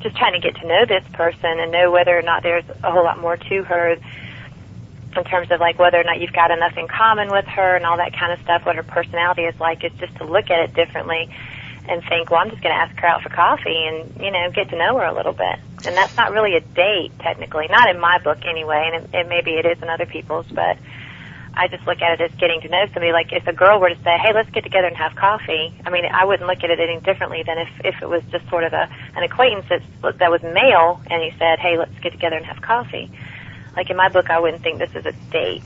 [0.00, 2.90] just trying to get to know this person and know whether or not there's a
[2.90, 3.96] whole lot more to her
[5.16, 7.84] in terms of like whether or not you've got enough in common with her and
[7.84, 10.58] all that kind of stuff, what her personality is like, is just to look at
[10.60, 11.28] it differently
[11.88, 14.50] and think, well, I'm just going to ask her out for coffee and, you know,
[14.50, 15.58] get to know her a little bit.
[15.84, 17.66] And that's not really a date, technically.
[17.68, 20.78] Not in my book, anyway, and, it, and maybe it is in other people's, but
[21.54, 23.12] I just look at it as getting to know somebody.
[23.12, 25.90] Like if a girl were to say, hey, let's get together and have coffee, I
[25.90, 28.64] mean, I wouldn't look at it any differently than if, if it was just sort
[28.64, 32.36] of a, an acquaintance that, that was male and he said, hey, let's get together
[32.36, 33.10] and have coffee.
[33.76, 35.62] Like in my book, I wouldn't think this is a date,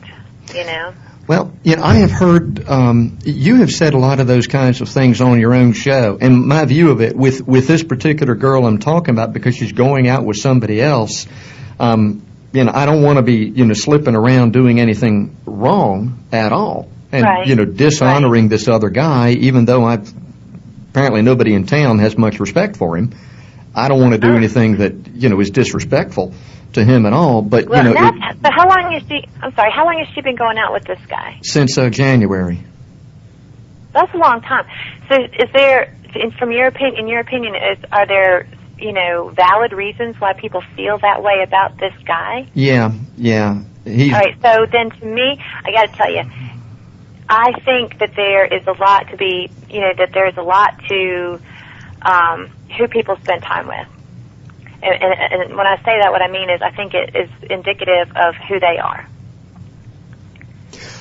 [0.55, 0.95] you know?
[1.27, 4.81] Well, you know, I have heard um, you have said a lot of those kinds
[4.81, 8.37] of things on your own show, and my view of it with with this particular
[8.37, 11.27] girl I'm talking about because she's going out with somebody else.
[11.81, 16.25] Um, you know, I don't want to be you know slipping around doing anything wrong
[16.33, 16.89] at all.
[17.11, 17.47] and Right.
[17.47, 20.12] you know dishonoring this other guy, even though I've
[20.91, 23.11] apparently nobody in town has much respect for him.
[23.75, 24.37] I don't want to do Oh.
[24.37, 26.35] anything that you know is disrespectful
[26.77, 27.43] to him at all.
[27.43, 29.27] But Well, you know, it- so how long has she?
[29.43, 29.73] I'm sorry.
[29.73, 31.37] How long has she been going out with this guy?
[31.43, 32.65] since uh, January.
[33.93, 34.67] That's a long time.
[35.09, 38.47] So, is there, in, from your opinion, in your opinion, is are there,
[38.79, 42.47] you know, valid reasons why people feel that way about this guy?
[42.53, 43.62] Yeah, yeah.
[43.85, 44.37] He's All right.
[44.43, 46.23] So then, to me, I got to tell you,
[47.29, 50.43] I think that there is a lot to be, you know, that there is a
[50.43, 51.41] lot to
[52.03, 53.89] um, who people spend time with.
[54.87, 57.29] And, and, and when I say that, what I mean is, I think it is
[57.51, 59.07] indicative of who they are.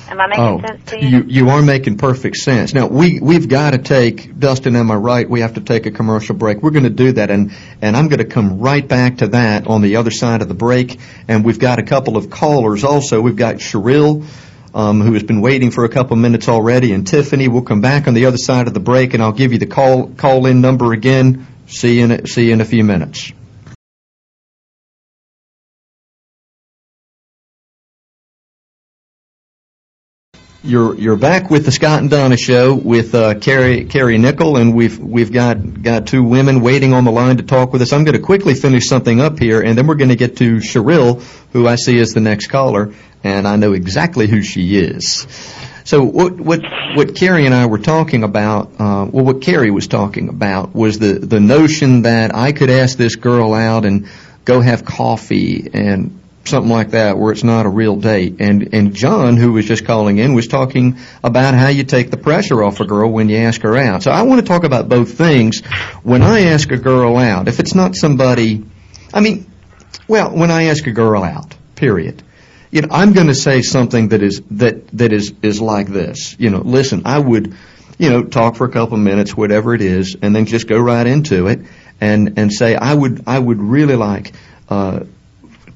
[0.08, 1.08] Am I making Oh, sense to you?
[1.08, 2.72] you you are making perfect sense.
[2.72, 4.76] Now we we've got to take Dustin.
[4.76, 5.28] Am I right?
[5.28, 6.62] We have to take a commercial break.
[6.62, 9.66] We're going to do that, and and I'm going to come right back to that
[9.66, 11.00] on the other side of the break.
[11.26, 13.20] And we've got a couple of callers also.
[13.20, 14.24] We've got Cheryl.
[14.74, 17.48] Um, who has been waiting for a couple minutes already, and Tiffany.
[17.48, 19.66] We'll come back on the other side of the break, and I'll give you the
[19.66, 21.46] call call in number again.
[21.66, 23.32] See you in see you in a few minutes.
[30.66, 34.74] You're you're back with the Scott and Donna show with uh, Carrie Carrie Nickel, and
[34.74, 37.92] we've we've got got two women waiting on the line to talk with us.
[37.92, 40.56] I'm going to quickly finish something up here, and then we're going to get to
[40.56, 45.28] Cheryl, who I see as the next caller, and I know exactly who she is.
[45.84, 46.62] So what what
[46.96, 50.98] what Carrie and I were talking about, uh, well, what Carrie was talking about was
[50.98, 54.08] the the notion that I could ask this girl out and
[54.44, 58.36] go have coffee and something like that where it's not a real date.
[58.40, 62.16] And and John, who was just calling in, was talking about how you take the
[62.16, 64.02] pressure off a girl when you ask her out.
[64.02, 65.60] So I want to talk about both things.
[66.02, 68.64] When I ask a girl out, if it's not somebody,
[69.12, 69.50] I mean,
[70.08, 72.22] well, when I ask a girl out, period.
[72.70, 76.36] You know, I'm going to say something that is that that is is like this.
[76.38, 77.54] You know, listen, I would,
[77.98, 80.78] you know, talk for a couple of minutes, whatever it is, and then just go
[80.78, 81.60] right into it,
[82.00, 84.32] and and say I would I would really like.
[84.68, 85.04] Uh,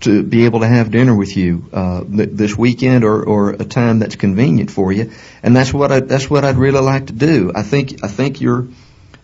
[0.00, 3.64] to be able to have dinner with you uh, th- this weekend or, or a
[3.64, 7.12] time that's convenient for you, and that's what I that's what I'd really like to
[7.12, 7.52] do.
[7.54, 8.66] I think I think you're,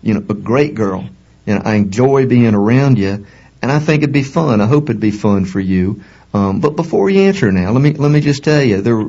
[0.03, 1.09] you know, a great girl,
[1.47, 3.27] and I enjoy being around you,
[3.62, 4.61] and I think it'd be fun.
[4.61, 6.03] I hope it'd be fun for you.
[6.35, 9.05] Um, but before you answer now, let me let me just tell you, there,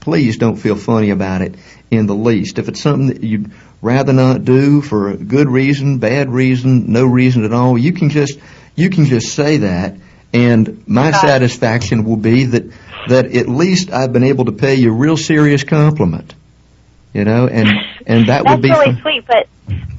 [0.00, 1.54] please don't feel funny about it
[1.90, 2.58] in the least.
[2.58, 3.50] If it's something that you'd
[3.82, 8.08] rather not do for a good reason, bad reason, no reason at all, you can
[8.08, 8.38] just
[8.74, 9.96] you can just say that
[10.32, 11.26] and my Got it.
[11.26, 12.64] satisfaction will be that
[13.08, 16.34] that at least I've been able to pay you a real serious compliment.
[17.12, 17.68] You know, and
[18.06, 19.00] and that would be really fun.
[19.02, 19.46] sweet, but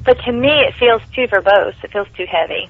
[0.04, 1.76] but to me it feels too verbose.
[1.84, 2.70] It feels too heavy.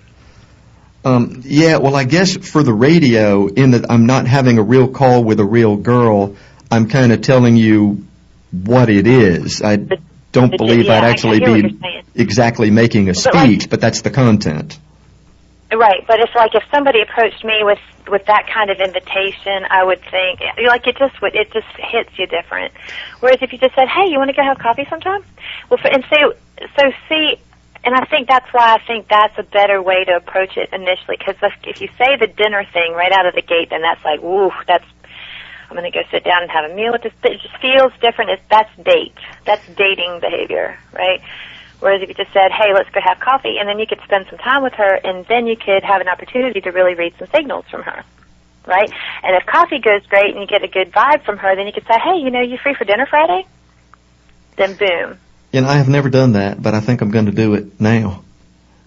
[1.05, 4.87] Um, yeah, well, I guess for the radio, in that I'm not having a real
[4.87, 6.37] call with a real girl,
[6.71, 8.05] I'm kind of telling you
[8.51, 9.61] what it is.
[9.61, 9.77] I
[10.31, 14.77] don't believe yeah, I'd actually be exactly making a speech, but that's the content.
[15.75, 19.83] Right, but it's like if somebody approached me with with that kind of invitation, I
[19.83, 22.73] would think like it just would it just hits you different.
[23.21, 25.23] Whereas if you just said, "Hey, you want to go have coffee sometime?"
[25.69, 26.33] Well, for, and so
[26.77, 27.39] so see,
[27.83, 31.17] and I think that's why I think that's a better way to approach it initially.
[31.17, 34.21] Because if you say the dinner thing right out of the gate, then that's like,
[34.21, 34.85] "Ooh, that's."
[35.69, 37.13] I'm going to go sit down and have a meal with this.
[37.23, 38.29] It just feels different.
[38.29, 39.15] It's, that's date.
[39.45, 41.19] That's dating behavior, right?
[41.83, 44.27] Whereas if you just said, hey, let's go have coffee, and then you could spend
[44.29, 47.27] some time with her, and then you could have an opportunity to really read some
[47.27, 48.05] signals from her,
[48.65, 48.89] right?
[49.21, 51.73] And if coffee goes great and you get a good vibe from her, then you
[51.73, 53.45] could say, hey, you know, you free for dinner Friday?
[54.55, 55.17] Then boom.
[55.51, 58.23] And I have never done that, but I think I'm going to do it now.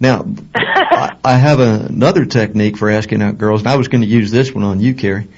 [0.00, 4.08] Now, I, I have another technique for asking out girls, and I was going to
[4.08, 5.28] use this one on you, Carrie.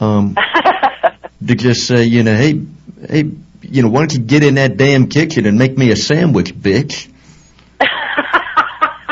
[0.00, 0.36] Um,
[1.46, 2.60] to just say, you know, hey,
[3.08, 3.30] hey,
[3.62, 6.54] you know, why don't you get in that damn kitchen and make me a sandwich,
[6.54, 7.08] bitch?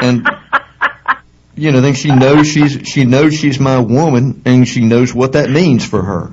[0.00, 0.28] And
[1.56, 5.32] you know, then she knows she's she knows she's my woman, and she knows what
[5.32, 6.32] that means for her.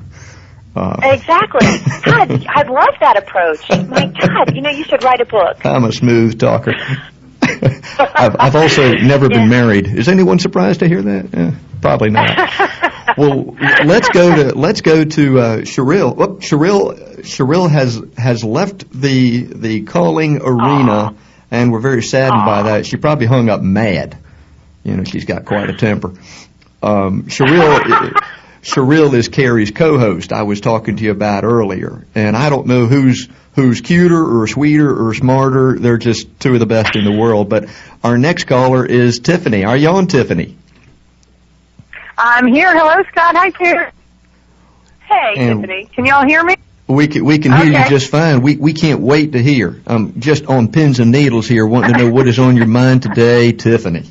[0.75, 1.67] Uh, exactly.
[2.05, 3.67] God, I love that approach.
[3.89, 5.65] My God, you know, you should write a book.
[5.65, 6.73] I'm a smooth talker.
[7.41, 9.87] I've, I've also never been married.
[9.87, 11.33] Is anyone surprised to hear that?
[11.33, 11.51] Eh,
[11.81, 12.91] probably not.
[13.17, 16.15] Well, let's go to let's go to uh, Cheryl.
[16.17, 21.15] Oh, Cheryl Cheryl has has left the the calling arena,
[21.51, 22.85] and we're very saddened by that.
[22.85, 24.17] She probably hung up mad.
[24.83, 26.13] You know, she's got quite a temper.
[26.81, 28.13] Um, Cheryl.
[28.61, 32.87] Cheryl is Carrie's co-host I was talking to you about earlier, and I don't know
[32.87, 35.77] who's who's cuter or sweeter or smarter.
[35.77, 37.47] They're just two of the best in the world.
[37.47, 37.69] But
[38.03, 39.65] our next caller is Tiffany.
[39.65, 40.57] Are you on, Tiffany?
[42.17, 42.71] I'm here.
[42.77, 43.35] Hello, Scott.
[43.35, 43.91] Hi, Carrie.
[45.07, 45.85] Hey, And- Tiffany.
[45.93, 46.55] Can y'all hear me?
[46.87, 48.41] We can, we can hear you just fine.
[48.43, 49.81] We, we can't wait to hear.
[49.87, 53.01] I'm just on pins and needles here, wanting to know what is on your mind
[53.01, 54.03] today, Tiffany.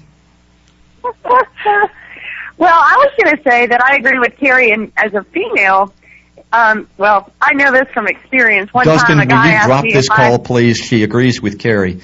[1.05, 5.95] well, I was going to say that I agree with Carrie, and as a female,
[6.53, 8.75] um, well, I know this from experience.
[8.75, 10.77] One Dustin, time, a will guy you asked drop me this if I- call, please?
[10.77, 12.01] She agrees with Carrie.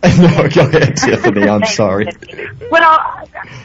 [0.18, 1.48] no, go ahead, Tiffany.
[1.48, 2.06] I'm sorry.
[2.70, 2.82] Well,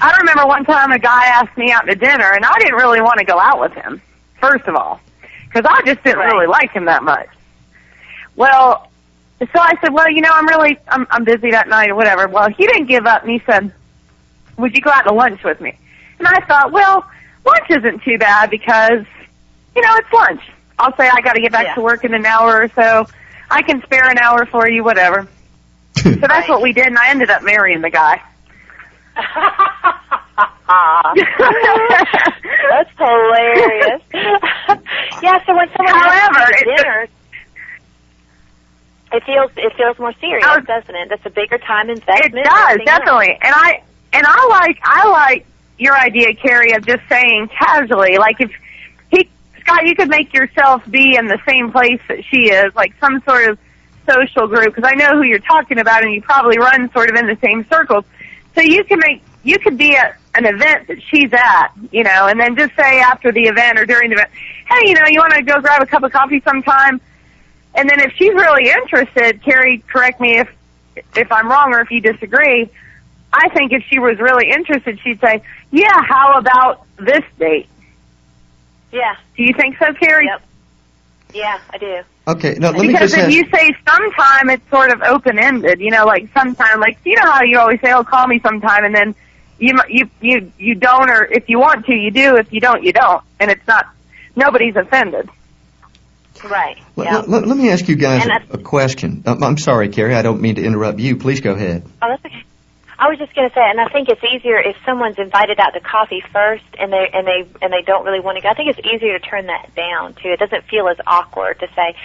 [0.02, 3.02] I remember one time a guy asked me out to dinner, and I didn't really
[3.02, 4.02] want to go out with him.
[4.42, 5.00] First of all,
[5.48, 6.32] because I just didn't Right.
[6.32, 7.28] really like him that much.
[8.36, 8.90] Well,
[9.40, 12.28] so I said, "Well, you know, I'm really, I'm, I'm busy that night or whatever."
[12.28, 13.72] Well, he didn't give up, and he said,
[14.58, 15.78] "Would you go out to lunch with me?"
[16.20, 17.06] And I thought, well,
[17.46, 19.06] lunch isn't too bad because,
[19.76, 20.42] you know, it's lunch.
[20.80, 21.76] I'll say I got to get back Yeah.
[21.76, 23.06] to work in an hour or so.
[23.52, 25.28] I can spare an hour for you, whatever.
[26.24, 28.22] So that's what we did, and I ended up marrying the guy.
[32.70, 34.02] That's hilarious.
[35.22, 37.08] yeah, so when someone However, asks you to dinner,
[39.14, 40.60] it feels it feels more serious, Oh.
[40.62, 41.10] doesn't it?
[41.10, 42.36] That's a bigger time investment.
[42.36, 43.00] It does everything else.
[43.00, 45.46] definitely, and I and I like I like
[45.78, 48.52] your idea, Carrie, of just saying casually, like if
[49.12, 49.30] he
[49.62, 53.22] Scott, you could make yourself be in the same place that she is, like some
[53.28, 53.60] sort of
[54.06, 57.16] social group, because I know who you're talking about, and you probably run sort of
[57.16, 58.06] in the same circles.
[58.56, 62.28] So you can make you could be at an event that she's at, you know,
[62.28, 64.30] and then just say after the event or during the event,
[64.70, 67.02] hey, you know, you want to go grab a cup of coffee sometime?
[67.76, 70.50] And then if she's really interested, Carrie, correct me if
[71.16, 72.70] if I'm wrong or if you disagree.
[73.32, 77.68] I think if she was really interested, she'd say, "Yeah, how about this date?"
[78.92, 79.16] Yeah.
[79.36, 80.28] Do you think so, Carrie?
[80.28, 80.42] Yep.
[81.34, 82.02] Yeah, I do.
[82.28, 83.34] Okay, now let me Because just if ask.
[83.34, 85.80] you say sometime, it's sort of open ended.
[85.82, 88.86] You know, like sometime, like you know how you always say, "Oh, call me sometime,"
[88.86, 89.16] and then
[89.58, 92.36] you mu- you you you don't, or if you want to, you do.
[92.38, 93.88] If you don't, you don't, and it's not.
[94.36, 95.30] Nobody's offended.
[96.44, 96.78] Right.
[96.96, 97.20] let, yeah.
[97.20, 99.24] let- let me ask you guys a, a question.
[99.26, 100.16] Um, I'm sorry, Carrie.
[100.16, 101.18] I don't mean to interrupt you.
[101.18, 101.84] Please go ahead.
[102.02, 102.44] Oh, that's okay.
[103.04, 105.74] I was just going to say, and I think it's easier if someone's invited out
[105.74, 108.48] to coffee first, and they and they and they don't really want to go.
[108.48, 110.30] I think it's easier to turn that down too.
[110.30, 111.96] It doesn't feel as awkward to say,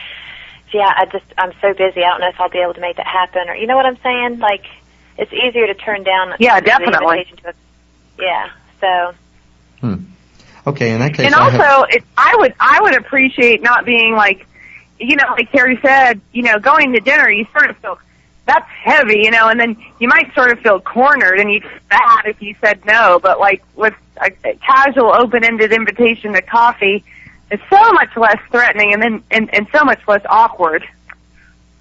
[0.72, 2.02] "Yeah, I just I'm so busy.
[2.02, 3.87] I don't know if I'll be able to make that happen." Or you know what
[3.87, 4.40] I'm saying?
[4.40, 4.64] Like,
[5.16, 6.34] it's easier to turn down.
[6.40, 7.26] Yeah, the definitely.
[7.44, 7.54] to a-
[8.18, 8.48] yeah.
[8.80, 9.14] So
[9.80, 9.94] Hmm.
[10.66, 13.84] Okay, in that case, and I have- also, it, I would I would appreciate not
[13.84, 14.46] being like,
[14.98, 17.98] you know, like Carrie said, you know, going to dinner, you sort of feel
[18.48, 21.78] that's heavy, you know, and then you might sort of feel cornered and you feel
[21.90, 23.20] bad if you said no.
[23.22, 27.04] But like with a, a casual, open-ended invitation to coffee,
[27.50, 30.88] it's so much less threatening and then and, and so much less awkward.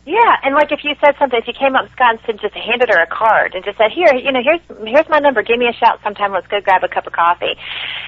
[0.05, 3.01] Yeah, and like if you said something, if you came up and just handed her
[3.01, 5.41] a card and just said, "Here, you know, here's here's my number.
[5.43, 6.31] Give me a shout sometime.
[6.31, 7.55] Let's go grab a cup of coffee,"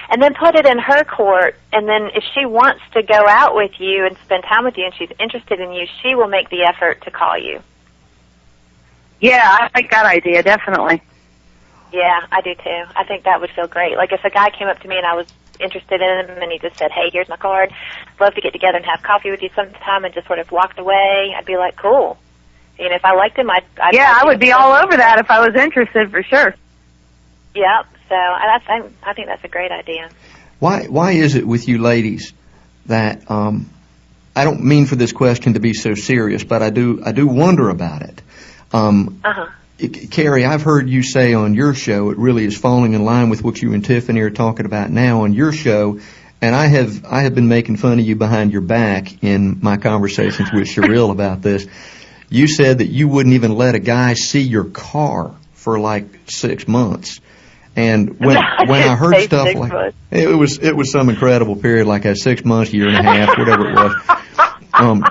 [0.08, 1.56] and then put it in her court.
[1.74, 4.84] And then if she wants to go out with you and spend time with you,
[4.84, 7.60] and she's interested in you, she will make the effort to call you.
[9.20, 11.02] Yeah, I like that idea definitely.
[11.92, 12.84] Yeah, I do too.
[12.96, 13.96] I think that would feel great.
[13.96, 15.26] Like if a guy came up to me and I was
[15.58, 17.72] interested in him and he just said, "Hey, here's my card.
[17.72, 20.50] I'd love to get together and have coffee with you sometime," and just sort of
[20.50, 22.16] walked away, I'd be like, "Cool."
[22.78, 25.30] And if I liked him, I'd, I'd Yeah, I would be all over that if
[25.30, 26.54] I was interested for sure.
[27.54, 27.86] Yep.
[28.08, 30.08] So I, I, I think that's a great idea.
[30.60, 32.32] Why why is it with you ladies
[32.86, 33.70] that um,
[34.34, 37.26] I don't mean for this question to be so serious, but I do I do
[37.26, 38.22] wonder about it.
[38.72, 39.46] Um, Uh huh.
[39.78, 43.30] it- Carrie, I've heard you say on your show it really is falling in line
[43.30, 46.00] with what you and Tiffany are talking about now on your show,
[46.42, 49.76] and I have I have been making fun of you behind your back in my
[49.76, 51.66] conversations with Cheryl about this.
[52.28, 56.68] You said that you wouldn't even let a guy see your car for like six
[56.68, 57.20] months.
[57.74, 59.96] And when I when I heard stuff like months.
[60.10, 63.36] it was it was some incredible period, like a six months, year and a half,
[63.38, 63.94] whatever it was.
[64.72, 65.04] Um,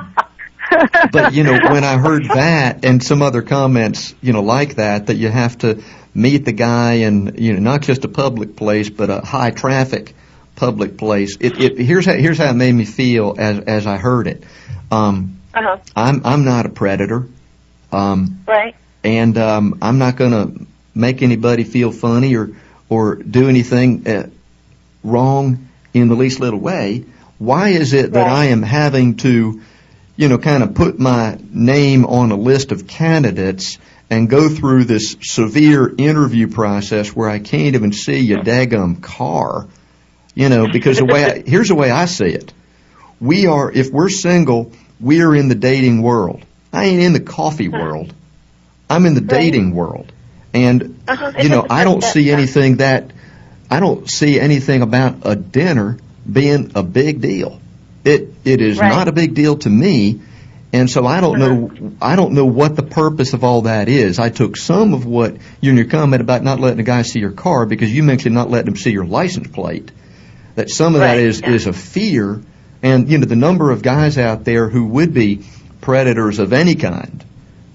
[1.12, 5.08] but you know, when I heard that and some other comments, you know, like that,
[5.08, 8.90] that you have to meet the guy in, you know, not just a public place,
[8.90, 10.14] but a high traffic
[10.56, 11.38] public place.
[11.40, 14.44] It, it here's how here's how it made me feel as as I heard it.
[14.92, 15.78] Um, Uh huh.
[15.96, 17.28] I'm I'm not a predator,
[17.92, 18.76] um, Right.
[19.04, 22.52] and um, I'm not going to make anybody feel funny or
[22.90, 24.30] or do anything uh,
[25.04, 27.06] wrong in the least little way.
[27.38, 28.32] Why is it that Right.
[28.32, 29.62] I am having to,
[30.20, 33.78] you know, kind of put my name on a list of candidates
[34.10, 39.66] and go through this severe interview process where I can't even see a daggum car?
[40.36, 42.52] You know, because the way I, here's the way I see it.
[43.22, 46.44] We are, if we're single, we are in the dating world.
[46.74, 48.14] I ain't in the coffee world.
[48.90, 50.12] I'm in the dating world.
[50.54, 51.32] And, Uh-huh.
[51.42, 53.12] you know, I don't see anything that,
[53.72, 55.98] I don't see anything about a dinner
[56.30, 57.62] being a big deal.
[58.04, 58.90] It it is Right.
[58.90, 60.22] not a big deal to me,
[60.72, 61.72] and so I don't know
[62.02, 64.20] I don't know what the purpose of all that is.
[64.20, 67.20] I took some of what you and your comment about not letting a guy see
[67.20, 69.92] your car because you mentioned not letting him see your license plate.
[70.56, 71.52] That some of that Right, is yeah.
[71.52, 72.42] is a fear,
[72.82, 75.42] and you know the number of guys out there who would be
[75.82, 77.24] predators of any kind.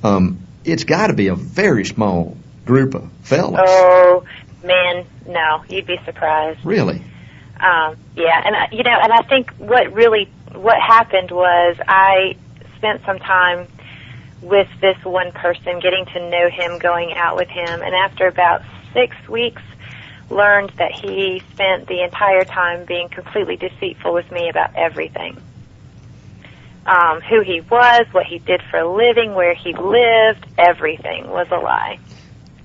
[0.02, 3.60] Um, it's got to be a very small group of fellas.
[3.62, 4.24] Oh
[4.62, 6.60] man, no, you'd be surprised.
[6.64, 7.02] Really?
[7.60, 12.36] Um, yeah, and I- you know, and I think what really what happened was I
[12.76, 13.66] spent some time
[14.42, 18.62] with this one person, getting to know him, going out with him, and after about
[18.92, 19.62] six weeks,
[20.30, 25.36] learned that he spent the entire time being completely deceitful with me about everything.
[26.86, 31.46] Um, who he was, what he did for a living, where he lived, everything was
[31.50, 31.98] a lie.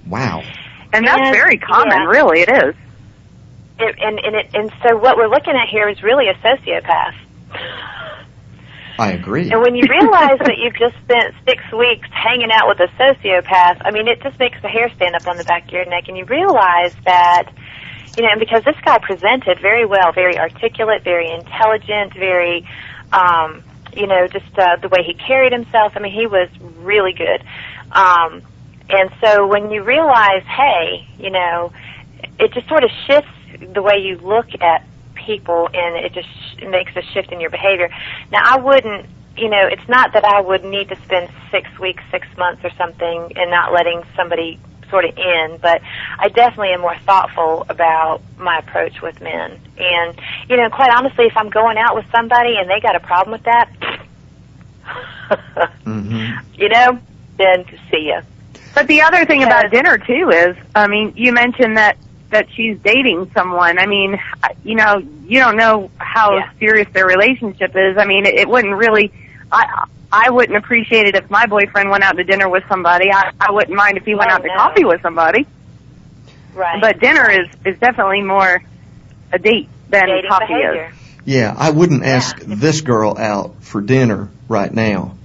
[0.07, 0.43] Wow.
[0.91, 2.07] And that's And- very common, yeah.
[2.07, 2.41] really.
[2.41, 2.75] It is.
[3.79, 7.15] It, and and it, and so what we're looking at here is really a sociopath.
[8.99, 9.49] I agree.
[9.49, 13.81] And when you realize that you've just spent six weeks hanging out with a sociopath,
[13.85, 16.09] I mean, it just makes the hair stand up on the back of your neck,
[16.09, 17.49] and you realize that,
[18.17, 22.67] you know, and because this guy presented very well, very articulate, very intelligent, very,
[23.13, 23.63] um,
[23.95, 25.93] you know, just uh, the way he carried himself.
[25.95, 26.49] I mean, he was
[26.79, 27.41] really good.
[27.93, 28.41] Um,
[28.89, 31.71] and so when you realize, hey, you know,
[32.37, 33.29] it just sort of shifts
[33.73, 34.81] the way you look at
[35.25, 37.89] people and it just sh- makes a shift in your behavior.
[38.31, 42.03] Now, I wouldn't, you know, it's not that I would need to spend six weeks,
[42.11, 45.81] six months or something and not letting somebody sort of in, but
[46.19, 49.59] I definitely am more thoughtful about my approach with men.
[49.77, 50.15] And,
[50.49, 53.33] you know, quite honestly, if I'm going out with somebody and they got a problem
[53.33, 53.69] with that,
[55.85, 56.99] hmm you know,
[57.37, 58.21] then to see ya.
[58.75, 59.47] But the other thing Yes.
[59.47, 61.97] about dinner too is, I mean, you mentioned that
[62.29, 63.79] that she's dating someone.
[63.79, 64.19] I mean,
[64.63, 66.49] you know, you don't know how Yeah.
[66.59, 67.97] serious their relationship is.
[67.97, 69.11] I mean, it, it wouldn't really.
[69.51, 73.11] I I wouldn't appreciate it if my boyfriend went out to dinner with somebody.
[73.11, 75.45] I I wouldn't mind if he went Oh, out to coffee with somebody.
[76.53, 76.81] Right.
[76.81, 78.61] But dinner is is definitely more
[79.31, 80.85] a date than dating coffee behavior.
[80.89, 80.95] is.
[81.25, 82.45] Yeah, I wouldn't ask Yeah.
[82.55, 85.15] this girl out for dinner right now.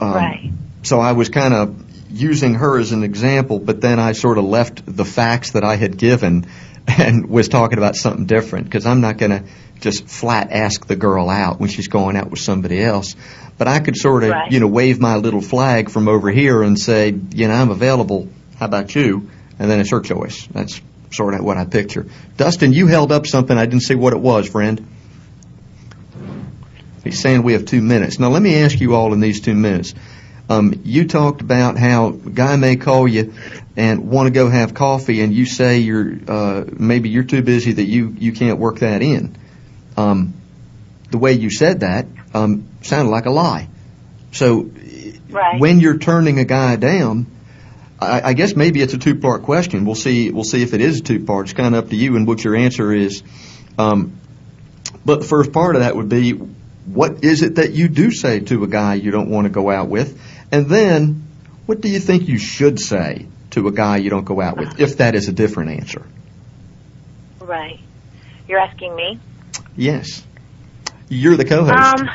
[0.00, 0.50] Um, Right.
[0.82, 1.76] So I was kind of
[2.14, 5.76] using her as an example, but then I sort of left the facts that I
[5.76, 6.46] had given
[6.86, 9.44] and was talking about something different because I'm not going to
[9.80, 13.16] just flat ask the girl out when she's going out with somebody else.
[13.58, 14.50] But I could sort of, Right.
[14.52, 18.28] you know, wave my little flag from over here and say, you know, I'm available.
[18.58, 19.28] How about you?
[19.58, 20.46] And then it's her choice.
[20.48, 22.06] That's sort of what I picture.
[22.36, 23.56] Dustin, you held up something.
[23.56, 24.86] I didn't see what it was, friend.
[27.04, 28.18] He's saying we have two minutes.
[28.18, 29.94] Now, let me ask you all in these two minutes.
[30.48, 33.32] Um, you talked about how a guy may call you
[33.76, 37.72] and want to go have coffee, and you say you're uh, maybe you're too busy
[37.72, 39.36] that you you can't work that in.
[39.96, 40.34] Um,
[41.10, 43.68] the way you said that um, sounded like a lie.
[44.32, 44.70] So,
[45.30, 45.58] Right.
[45.60, 47.26] when you're turning a guy down,
[48.00, 49.84] I, I guess maybe it's a two part question.
[49.84, 50.30] We'll see.
[50.30, 51.46] We'll see if it is a two part.
[51.46, 53.22] It's kind of up to you and what your answer is.
[53.78, 54.18] Um,
[55.04, 58.40] but the first part of that would be, what is it that you do say
[58.40, 60.20] to a guy you don't want to go out with,
[60.50, 61.26] and then
[61.66, 64.80] what do you think you should say to a guy you don't go out with,
[64.80, 66.06] if that is a different answer?
[67.40, 67.80] Right.
[68.48, 69.18] You're asking me?
[69.76, 70.24] Yes,
[71.08, 71.72] you're the co-host.
[71.72, 72.10] Um,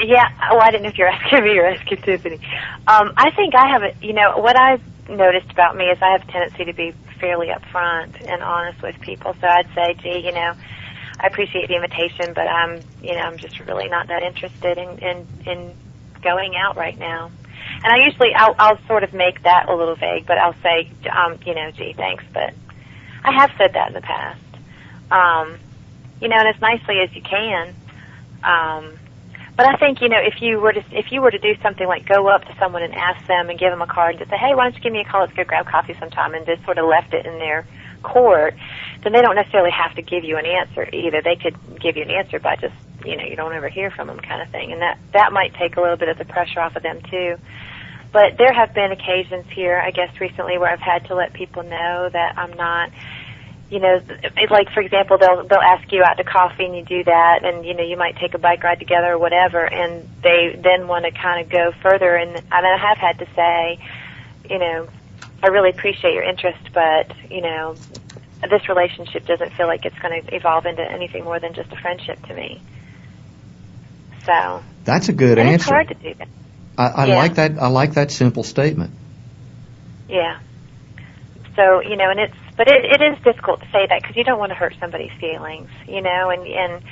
[0.00, 0.28] yeah.
[0.50, 2.40] Oh, I didn't know if you're asking me or asking Tiffany.
[2.86, 3.94] Um, I think I have a.
[4.00, 7.48] You know, what I've noticed about me is I have a tendency to be fairly
[7.48, 9.34] upfront and honest with people.
[9.40, 10.54] So I'd say, gee, you know,
[11.20, 14.98] I appreciate the invitation, but I'm, you know, I'm just really not that interested in
[14.98, 15.74] in, in
[16.24, 17.30] going out right now.
[17.84, 20.90] And I usually, I'll, I'll sort of make that a little vague, but I'll say,
[21.14, 22.54] um, you know, gee, thanks, but
[23.22, 24.40] I have said that in the past.
[25.10, 25.58] Um,
[26.20, 27.74] you know, and as nicely as you can.
[28.42, 28.98] Um,
[29.56, 31.86] but I think you know if you were to if you were to do something
[31.86, 34.36] like go up to someone and ask them and give them a card and say,
[34.36, 35.20] hey, why don't you give me a call?
[35.20, 37.64] Let's go grab coffee sometime, and just sort of left it in their
[38.02, 38.54] court,
[39.02, 41.22] then they don't necessarily have to give you an answer either.
[41.22, 42.74] They could give you an answer by just
[43.04, 45.54] you know you don't ever hear from them kind of thing, and that that might
[45.54, 47.36] take a little bit of the pressure off of them too.
[48.12, 51.64] But there have been occasions here, I guess recently, where I've had to let people
[51.64, 52.90] know that I'm not
[53.70, 54.00] you know,
[54.36, 57.40] it, like for example, they'll they'll ask you out to coffee and you do that,
[57.44, 60.86] and you know you might take a bike ride together or whatever, and they then
[60.86, 63.78] want to kind of go further, and I have had to say,
[64.48, 64.88] you know,
[65.42, 67.76] I really appreciate your interest, but you know,
[68.42, 71.76] this relationship doesn't feel like it's going to evolve into anything more than just a
[71.76, 72.62] friendship to me.
[74.26, 75.74] So That's a good and it's answer.
[75.74, 76.28] hard to do that.
[76.76, 77.16] I, I Yeah.
[77.16, 77.52] like that.
[77.60, 78.90] I like that simple statement.
[80.08, 80.38] Yeah.
[81.56, 84.24] So you know, and it's but it, it is difficult to say that because you
[84.24, 86.82] don't want to hurt somebody's feelings, you know, and and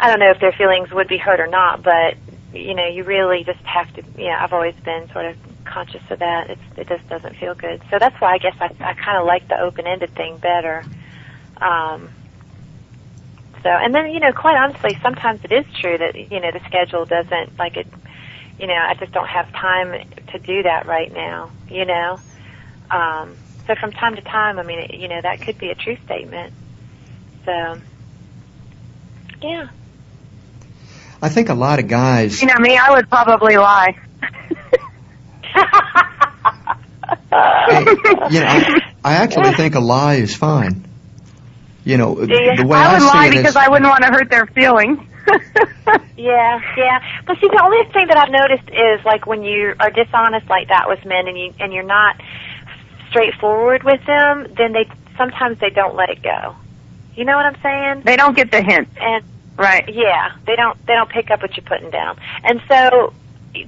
[0.00, 2.16] I don't know if their feelings would be hurt or not, but
[2.52, 4.02] you know, you really just have to.
[4.18, 6.50] Yeah, I've always been sort of conscious of that.
[6.50, 7.80] It's, it just doesn't feel good.
[7.90, 10.84] So that's why I guess I, I kind of like the open-ended thing better.
[11.60, 12.10] Um,
[13.62, 16.60] so, and then you know, quite honestly, sometimes it is true that you know the
[16.66, 17.86] schedule doesn't like it.
[18.58, 21.50] You know, I just don't have time to do that right now.
[21.70, 22.20] You know,
[22.90, 23.36] um,
[23.66, 25.96] so from time to time, I mean, it, you know, that could be a true
[26.04, 26.52] statement.
[27.44, 27.78] So,
[29.42, 29.68] yeah.
[31.20, 32.40] I think a lot of guys.
[32.42, 33.96] You know me, I would probably lie.
[38.30, 40.91] you know, I, I actually think a lie is fine.
[41.84, 43.88] You know, Do the way I I, would see lie it because is, I wouldn't
[43.90, 44.98] want to hurt their feelings.
[46.16, 47.00] Yeah, yeah.
[47.26, 50.68] But see, the only thing that I've noticed is like when you are dishonest like
[50.68, 52.20] that with men, and you and you're not
[53.08, 56.54] straightforward with them, then they sometimes they don't let it go.
[57.14, 58.02] You know what I'm saying?
[58.04, 58.88] they don't get the hint.
[59.00, 59.24] And
[59.56, 59.88] Right.
[59.88, 63.12] yeah, they don't they don't pick up what you're putting down, and so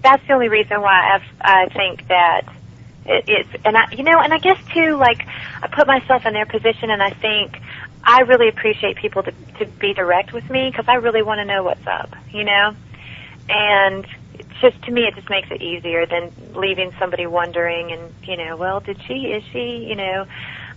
[0.02, 2.42] that's the only reason why I've, I think that
[3.04, 5.26] it, it's and I you know and I guess too like
[5.62, 7.60] I put myself in their position and I think
[8.05, 11.44] I really appreciate people to to be direct with me because I really want to
[11.44, 12.74] know what's up, you know,
[13.48, 18.12] and it's just to me it just makes it easier than leaving somebody wondering and
[18.24, 20.26] you know well did she is she you know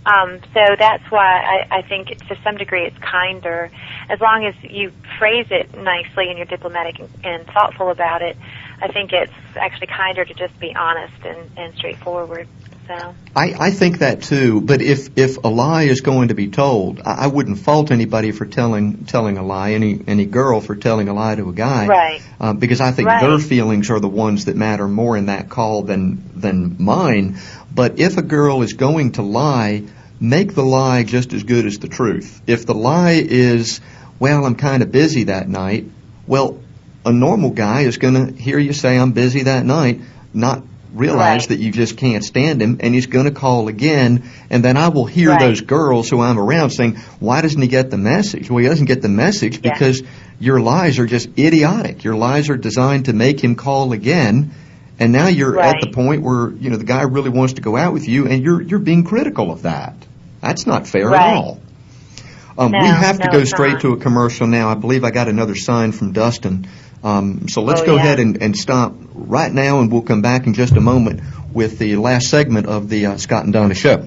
[0.06, 3.70] um, so that's why I, I think it, to some degree it's kinder
[4.08, 8.36] as long as you phrase it nicely and you're diplomatic and, and thoughtful about it.
[8.80, 12.48] I think it's actually kinder to just be honest and, and straightforward.
[12.88, 14.62] So I, I think that too.
[14.62, 18.32] But if if a lie is going to be told, I, I wouldn't fault anybody
[18.32, 19.72] for telling telling a lie.
[19.72, 21.86] Any any girl for telling a lie to a guy.
[21.86, 23.20] right, uh, because I think Right.
[23.20, 27.38] their feelings are the ones that matter more in that call than than mine.
[27.74, 29.82] But if a girl is going to lie,
[30.18, 32.40] make the lie just as good as the truth.
[32.46, 33.82] If the lie is,
[34.18, 35.84] well, I'm kind of busy that night,
[36.26, 36.58] well,
[37.04, 40.00] a normal guy is going to hear you say I'm busy that night,
[40.32, 40.62] not
[40.94, 41.48] realize Right.
[41.50, 44.88] that you just can't stand him, and he's going to call again, and then I
[44.88, 45.40] will hear Right.
[45.40, 48.50] those girls who I'm around saying, why doesn't he get the message?
[48.50, 49.72] Well, he doesn't get the message Yeah.
[49.72, 50.02] because
[50.40, 52.04] your lies are just idiotic.
[52.04, 54.50] Your lies are designed to make him call again,
[55.00, 57.76] and now you're at the point where you know the guy really wants to go
[57.76, 59.94] out with you, and you're you're being critical of that.
[60.40, 61.20] That's not fair Right.
[61.20, 61.60] at all.
[62.56, 63.80] Um, we No, have to go straight not.
[63.82, 64.68] to a commercial now.
[64.70, 66.66] I believe I got another sign from Dustin.
[67.02, 68.00] Um, so let's Oh, go yeah.
[68.02, 71.20] ahead and, and stop right now, and we'll come back in just a moment
[71.52, 74.06] with the last segment of the uh, Scott and Donna show.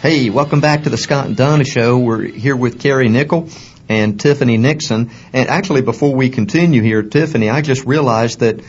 [0.00, 1.98] Hey, welcome back to the Scott and Donna Show.
[1.98, 3.48] We're here with Carrie Nickel
[3.88, 5.10] and Tiffany Nixon.
[5.32, 8.60] And actually, before we continue here, Tiffany, I just realized that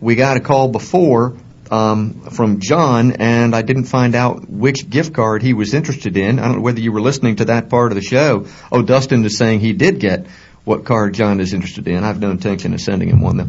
[0.00, 1.36] we got a call before
[1.70, 6.38] um, from John, and I didn't find out which gift card he was interested in.
[6.38, 8.46] I don't know whether you were listening to that part of the show.
[8.72, 10.26] Oh, Dustin is saying he did get
[10.64, 12.02] what card John is interested in.
[12.02, 13.48] I have no intention of sending him one, though.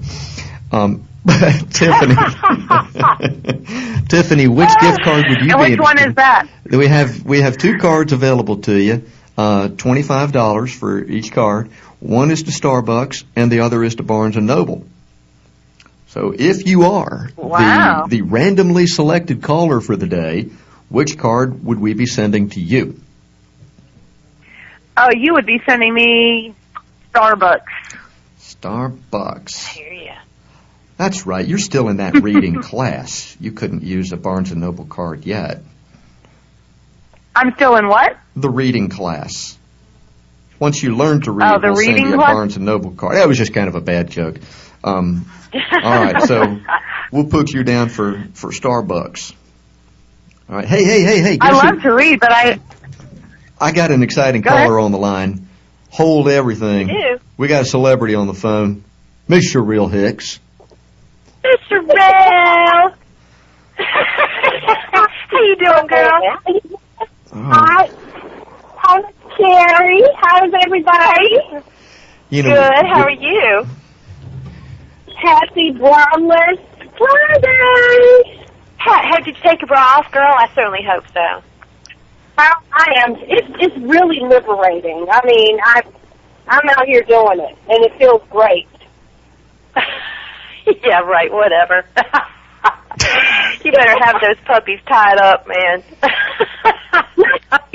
[0.71, 2.15] Um, Tiffany,
[4.07, 6.47] Tiffany, which gift card would you and be which one is that?
[6.65, 9.03] we have we have two cards available to you.
[9.37, 11.69] Uh, Twenty five dollars for each card.
[11.99, 14.83] One is to Starbucks, and the other is to Barnes and Noble.
[16.11, 18.05] So if you are Wow.
[18.07, 20.49] the the randomly selected caller for the day,
[20.89, 22.99] which card would we be sending to you?
[24.97, 26.53] Oh, you would be sending me
[27.13, 27.61] Starbucks.
[28.39, 29.67] Starbucks.
[29.67, 30.13] hear ya.
[30.97, 31.47] That's right.
[31.47, 33.35] You're still in that reading class.
[33.39, 35.61] You couldn't use a Barnes and Noble card yet.
[37.35, 38.17] I'm still in what?
[38.35, 39.57] the reading class.
[40.59, 42.33] Once you learn to read, Oh, the we'll send you a class?
[42.33, 43.15] Barnes and Noble card.
[43.15, 44.35] That was just kind of a bad joke.
[44.83, 46.59] Um, all right, so
[47.11, 49.33] we'll put you down for for Starbucks.
[50.49, 50.67] All right.
[50.67, 51.37] Hey, hey, hey, hey.
[51.39, 52.59] I who- love to read, but I
[53.59, 54.67] I got an exciting Go ahead.
[54.67, 55.47] caller on the line.
[55.91, 56.89] Hold everything.
[56.89, 58.83] You, We got a celebrity on the phone.
[59.29, 59.65] Mr.
[59.65, 60.39] Real Hicks.
[61.43, 61.79] Mr.
[61.79, 62.95] Real.
[63.77, 66.37] How you doing, girl?
[67.33, 67.89] Oh, Hi.
[68.77, 69.05] How's
[69.37, 70.03] Carrie?
[70.17, 71.63] How's everybody?
[72.29, 72.85] you know, Good.
[72.87, 73.65] How are you?
[75.21, 76.59] Happy Braless
[76.97, 78.45] Friday.
[78.77, 80.33] How, how did you take a bra off, girl?
[80.35, 81.43] I certainly hope so.
[82.37, 83.15] I, I am.
[83.17, 85.05] It's it's really liberating.
[85.11, 85.81] I mean, I
[86.47, 88.67] I'm out here doing it, and it feels great.
[90.83, 91.31] yeah, right.
[91.31, 91.85] Whatever.
[93.63, 95.83] you better have those puppies tied up, man.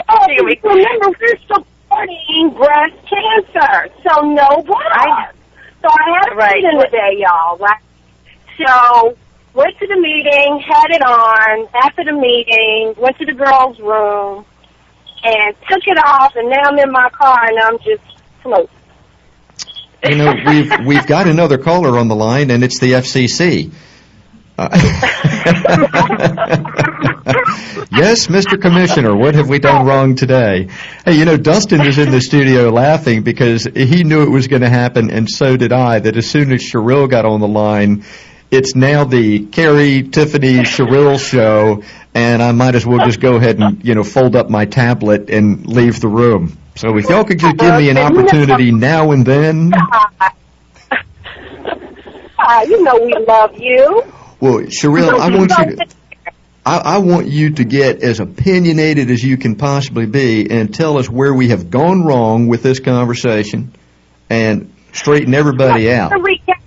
[0.08, 5.32] Oh, You're gonna be- remember we're supporting breast cancer, so no bras.
[5.86, 6.62] I- So I had a Right.
[6.64, 6.84] right.
[6.90, 7.56] today, y'all.
[7.58, 7.78] Right.
[8.58, 9.16] So
[9.54, 11.68] went to the meeting, had it on.
[11.74, 14.44] After the meeting, went to the girls' room
[15.24, 16.34] and took it off.
[16.36, 18.02] And now I'm in my car and I'm just
[18.42, 18.68] floating.
[20.08, 23.72] You know, we've we've got another caller on the line, and it's the FCC.
[24.58, 24.70] Uh,
[27.92, 28.60] yes, Mr.
[28.60, 30.68] Commissioner, what have we done wrong today?
[31.04, 34.62] Hey, you know, Dustin is in the studio laughing because he knew it was going
[34.62, 38.04] to happen, and so did I, that as soon as Cheryl got on the line,
[38.50, 41.82] it's now the Carrie, Tiffany, Cheryl show,
[42.14, 45.28] and I might as well just go ahead and, you know, fold up my tablet
[45.28, 46.56] and leave the room.
[46.76, 49.72] So if y'all could just give me an opportunity now and then.
[49.74, 50.32] Ah,
[52.62, 54.02] you know we love you.
[54.40, 55.86] Well, Cheryl, I want you to,
[56.64, 60.98] I, I want you to get as opinionated as you can possibly be and tell
[60.98, 63.72] us where we have gone wrong with this conversation
[64.28, 66.10] and straighten everybody out.
[66.12, 66.60] Recap,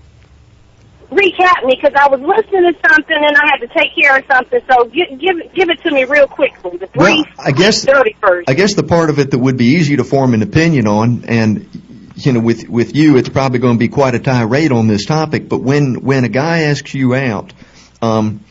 [1.12, 4.26] recap me because I was listening to something and I had to take care of
[4.26, 4.62] something.
[4.72, 6.78] So give give, give it to me real quickly.
[6.78, 8.46] The Well, I guess- dirty version.
[8.48, 11.26] I guess the part of it that would be easy to form an opinion on,
[11.28, 11.68] and
[12.16, 15.06] you know, with with you, it's probably going to be quite a tirade on this
[15.06, 15.50] topic.
[15.50, 17.54] But when when a guy asks you out,
[18.02, 18.42] um,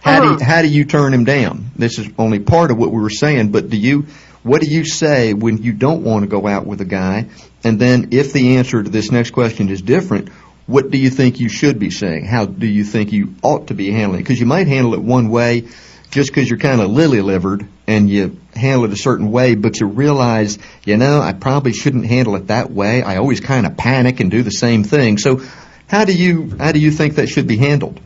[0.00, 0.38] how do Uh-huh.
[0.38, 1.70] you, how do you turn him down?
[1.76, 3.50] This is only part of what we were saying.
[3.50, 4.06] But do you
[4.42, 7.26] what do you say when you don't want to go out with a guy?
[7.62, 10.30] And then if the answer to this next question is different,
[10.66, 12.24] what do you think you should be saying?
[12.24, 14.24] How do you think you ought to be handling it?
[14.24, 15.68] Because you might handle it one way
[16.10, 19.86] just because you're kind of lily-livered and you handle it a certain way, but you
[19.86, 23.02] realize, you know, I probably shouldn't handle it that way.
[23.02, 25.18] I always kind of panic and do the same thing.
[25.18, 25.40] So,
[25.86, 28.00] how do you how do you think that should be handled?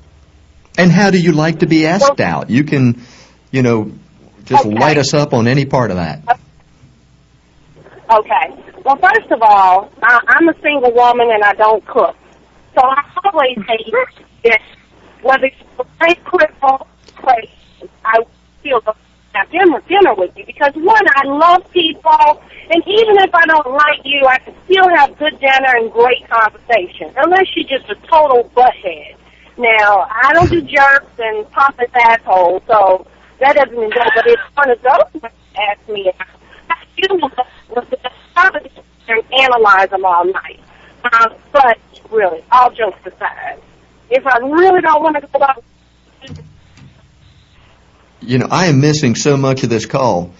[0.78, 2.50] And how do you like to be asked out?
[2.50, 3.02] You can,
[3.50, 3.92] you know,
[4.44, 4.74] just Okay.
[4.76, 6.20] light us up on any part of that.
[8.10, 8.62] Okay.
[8.84, 12.16] Well, first of all, I, I'm a single woman and I don't cook.
[12.74, 13.90] So I always say
[14.44, 14.60] that
[15.22, 17.50] whether it's a great critical place,
[18.04, 18.20] I
[18.60, 18.92] still go
[19.32, 23.70] have dinner, dinner with you because one, I love people, and even if I don't
[23.70, 27.96] like you, I can still have good dinner and great conversation, unless you're just a
[28.06, 29.16] total butthead.
[29.58, 33.06] Now, I don't do jerks and pompous assholes, so
[33.40, 34.04] that doesn't go.
[34.14, 36.12] But if one of those would ask me,
[36.68, 37.30] I still will
[37.74, 38.10] with the
[39.08, 40.60] and analyze them all night.
[41.12, 41.78] Um, but
[42.10, 43.60] really, all jokes aside,
[44.10, 45.64] if I really don't want to go out,
[48.20, 50.32] You know, I am missing so much of this call.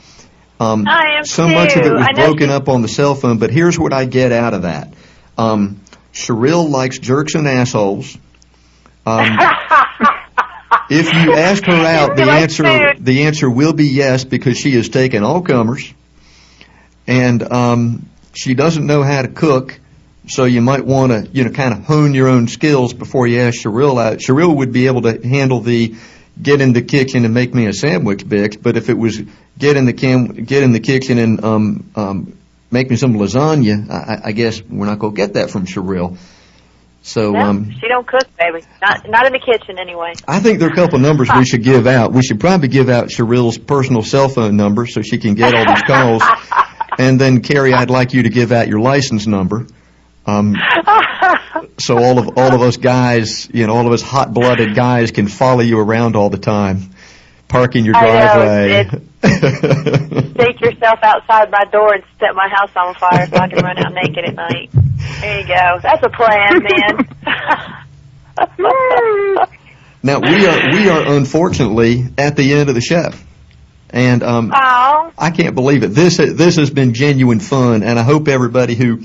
[0.59, 3.51] Um, I am so much of it was broken up on the cell phone, but
[3.51, 4.93] here's what I get out of that.
[5.37, 8.17] Um, Cheryl likes jerks and assholes.
[9.07, 9.39] Um,
[10.91, 14.89] if you ask her out, the answer the answer will be yes because she has
[14.89, 15.93] taken all comers,
[17.07, 19.79] and um, she doesn't know how to cook.
[20.29, 23.39] So you might want to, you know, kind of hone your own skills before you
[23.41, 24.19] ask Cheryl out.
[24.19, 25.95] Cheryl would be able to handle the
[26.43, 29.23] get in the kitchen and make me a sandwich bitch, but if it was
[29.57, 32.37] get in the cam, get in the kitchen and um, um,
[32.73, 35.65] make me some lasagna, I, I- I guess we're not going to get that from
[35.65, 36.19] Cheryl.
[37.07, 38.67] So No, um, she don't cook, baby.
[38.83, 40.15] Not not in the kitchen anyway.
[40.27, 42.13] I think there are a couple numbers we should give out.
[42.13, 45.65] We should probably give out Cheryl's personal cell phone number so she can get all
[45.65, 46.23] these calls.
[46.99, 49.67] And then, Carrie, I'd like you to give out your license number.
[50.25, 50.57] Um,
[51.79, 55.29] so all of all of us guys, you know, all of us hot-blooded guys can
[55.29, 56.95] follow you around all the time,
[57.49, 59.01] parking your I know, driveway.
[60.37, 63.79] Take yourself outside my door and set my house on fire so I can run
[63.79, 64.71] out naked at night.
[65.21, 65.79] There you go.
[65.83, 67.09] That's a plan, man.
[70.03, 73.11] now we are we are unfortunately at the end of the show,
[73.91, 75.89] and um, Oh, I can't believe it.
[75.89, 79.03] This this has been genuine fun, and I hope everybody who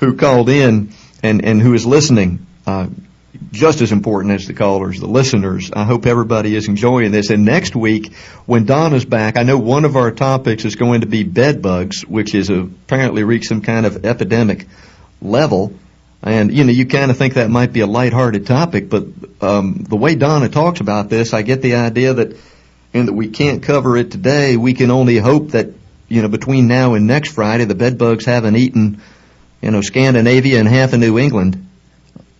[0.00, 0.92] who called in
[1.22, 2.88] and and who is listening, uh,
[3.50, 5.70] just as important as the callers, the listeners.
[5.72, 7.30] I hope everybody is enjoying this.
[7.30, 8.14] And next week,
[8.46, 12.02] when Donna's back, I know one of our topics is going to be bed bugs,
[12.02, 14.66] which is apparently reached some kind of epidemic
[15.22, 15.72] level.
[16.22, 19.04] And you know, you kind of think that might be a lighthearted topic, but
[19.40, 22.36] um, the way Donna talks about this, I get the idea that
[22.94, 25.68] and that we can't cover it today, we can only hope that,
[26.08, 29.00] you know, between now and next Friday, the bed bugs haven't eaten,
[29.60, 31.66] you know, Scandinavia and half of New England.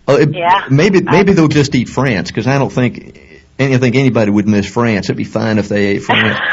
[0.09, 0.65] Uh, it- Yeah.
[0.69, 3.19] Maybe, maybe they'll just eat France, because I don't think,
[3.59, 5.07] I think anybody would miss France.
[5.07, 6.39] It'd be fine if they ate France.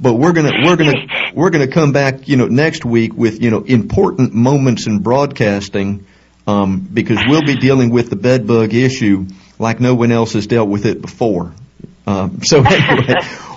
[0.00, 0.94] But we're gonna, we're gonna,
[1.34, 6.06] we're gonna come back, you know, next week with, you know, important moments in broadcasting,
[6.46, 9.26] um, because we'll be dealing with the bed bug issue
[9.58, 11.52] like no one else has dealt with it before.
[12.06, 13.14] Um, so anyway,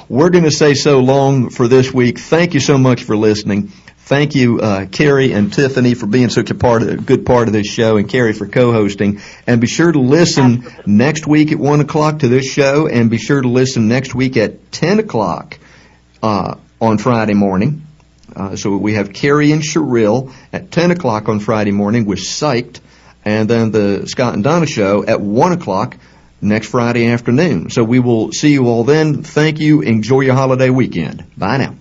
[0.10, 2.18] we're going to say so long for this week.
[2.18, 3.72] Thank you so much for listening.
[4.12, 7.48] Thank you, uh, Carrie and Tiffany, for being such a part of, a good part
[7.48, 9.22] of this show, and Carrie for co-hosting.
[9.48, 13.18] And be sure to listen next week at one o'clock to this show, and be
[13.18, 15.58] sure to listen next week at ten o'clock
[16.22, 17.88] uh, on Friday morning.
[18.36, 22.82] Uh, so we have Carrie and Cheryl at 10 o'clock on Friday morning with Psyched,
[23.24, 25.96] and then the Scott and Donna show at 1 o'clock
[26.42, 27.70] next Friday afternoon.
[27.70, 29.24] So we will see you all then.
[29.24, 29.80] Thank you.
[29.80, 31.24] Enjoy your holiday weekend.
[31.38, 31.76] Bye now.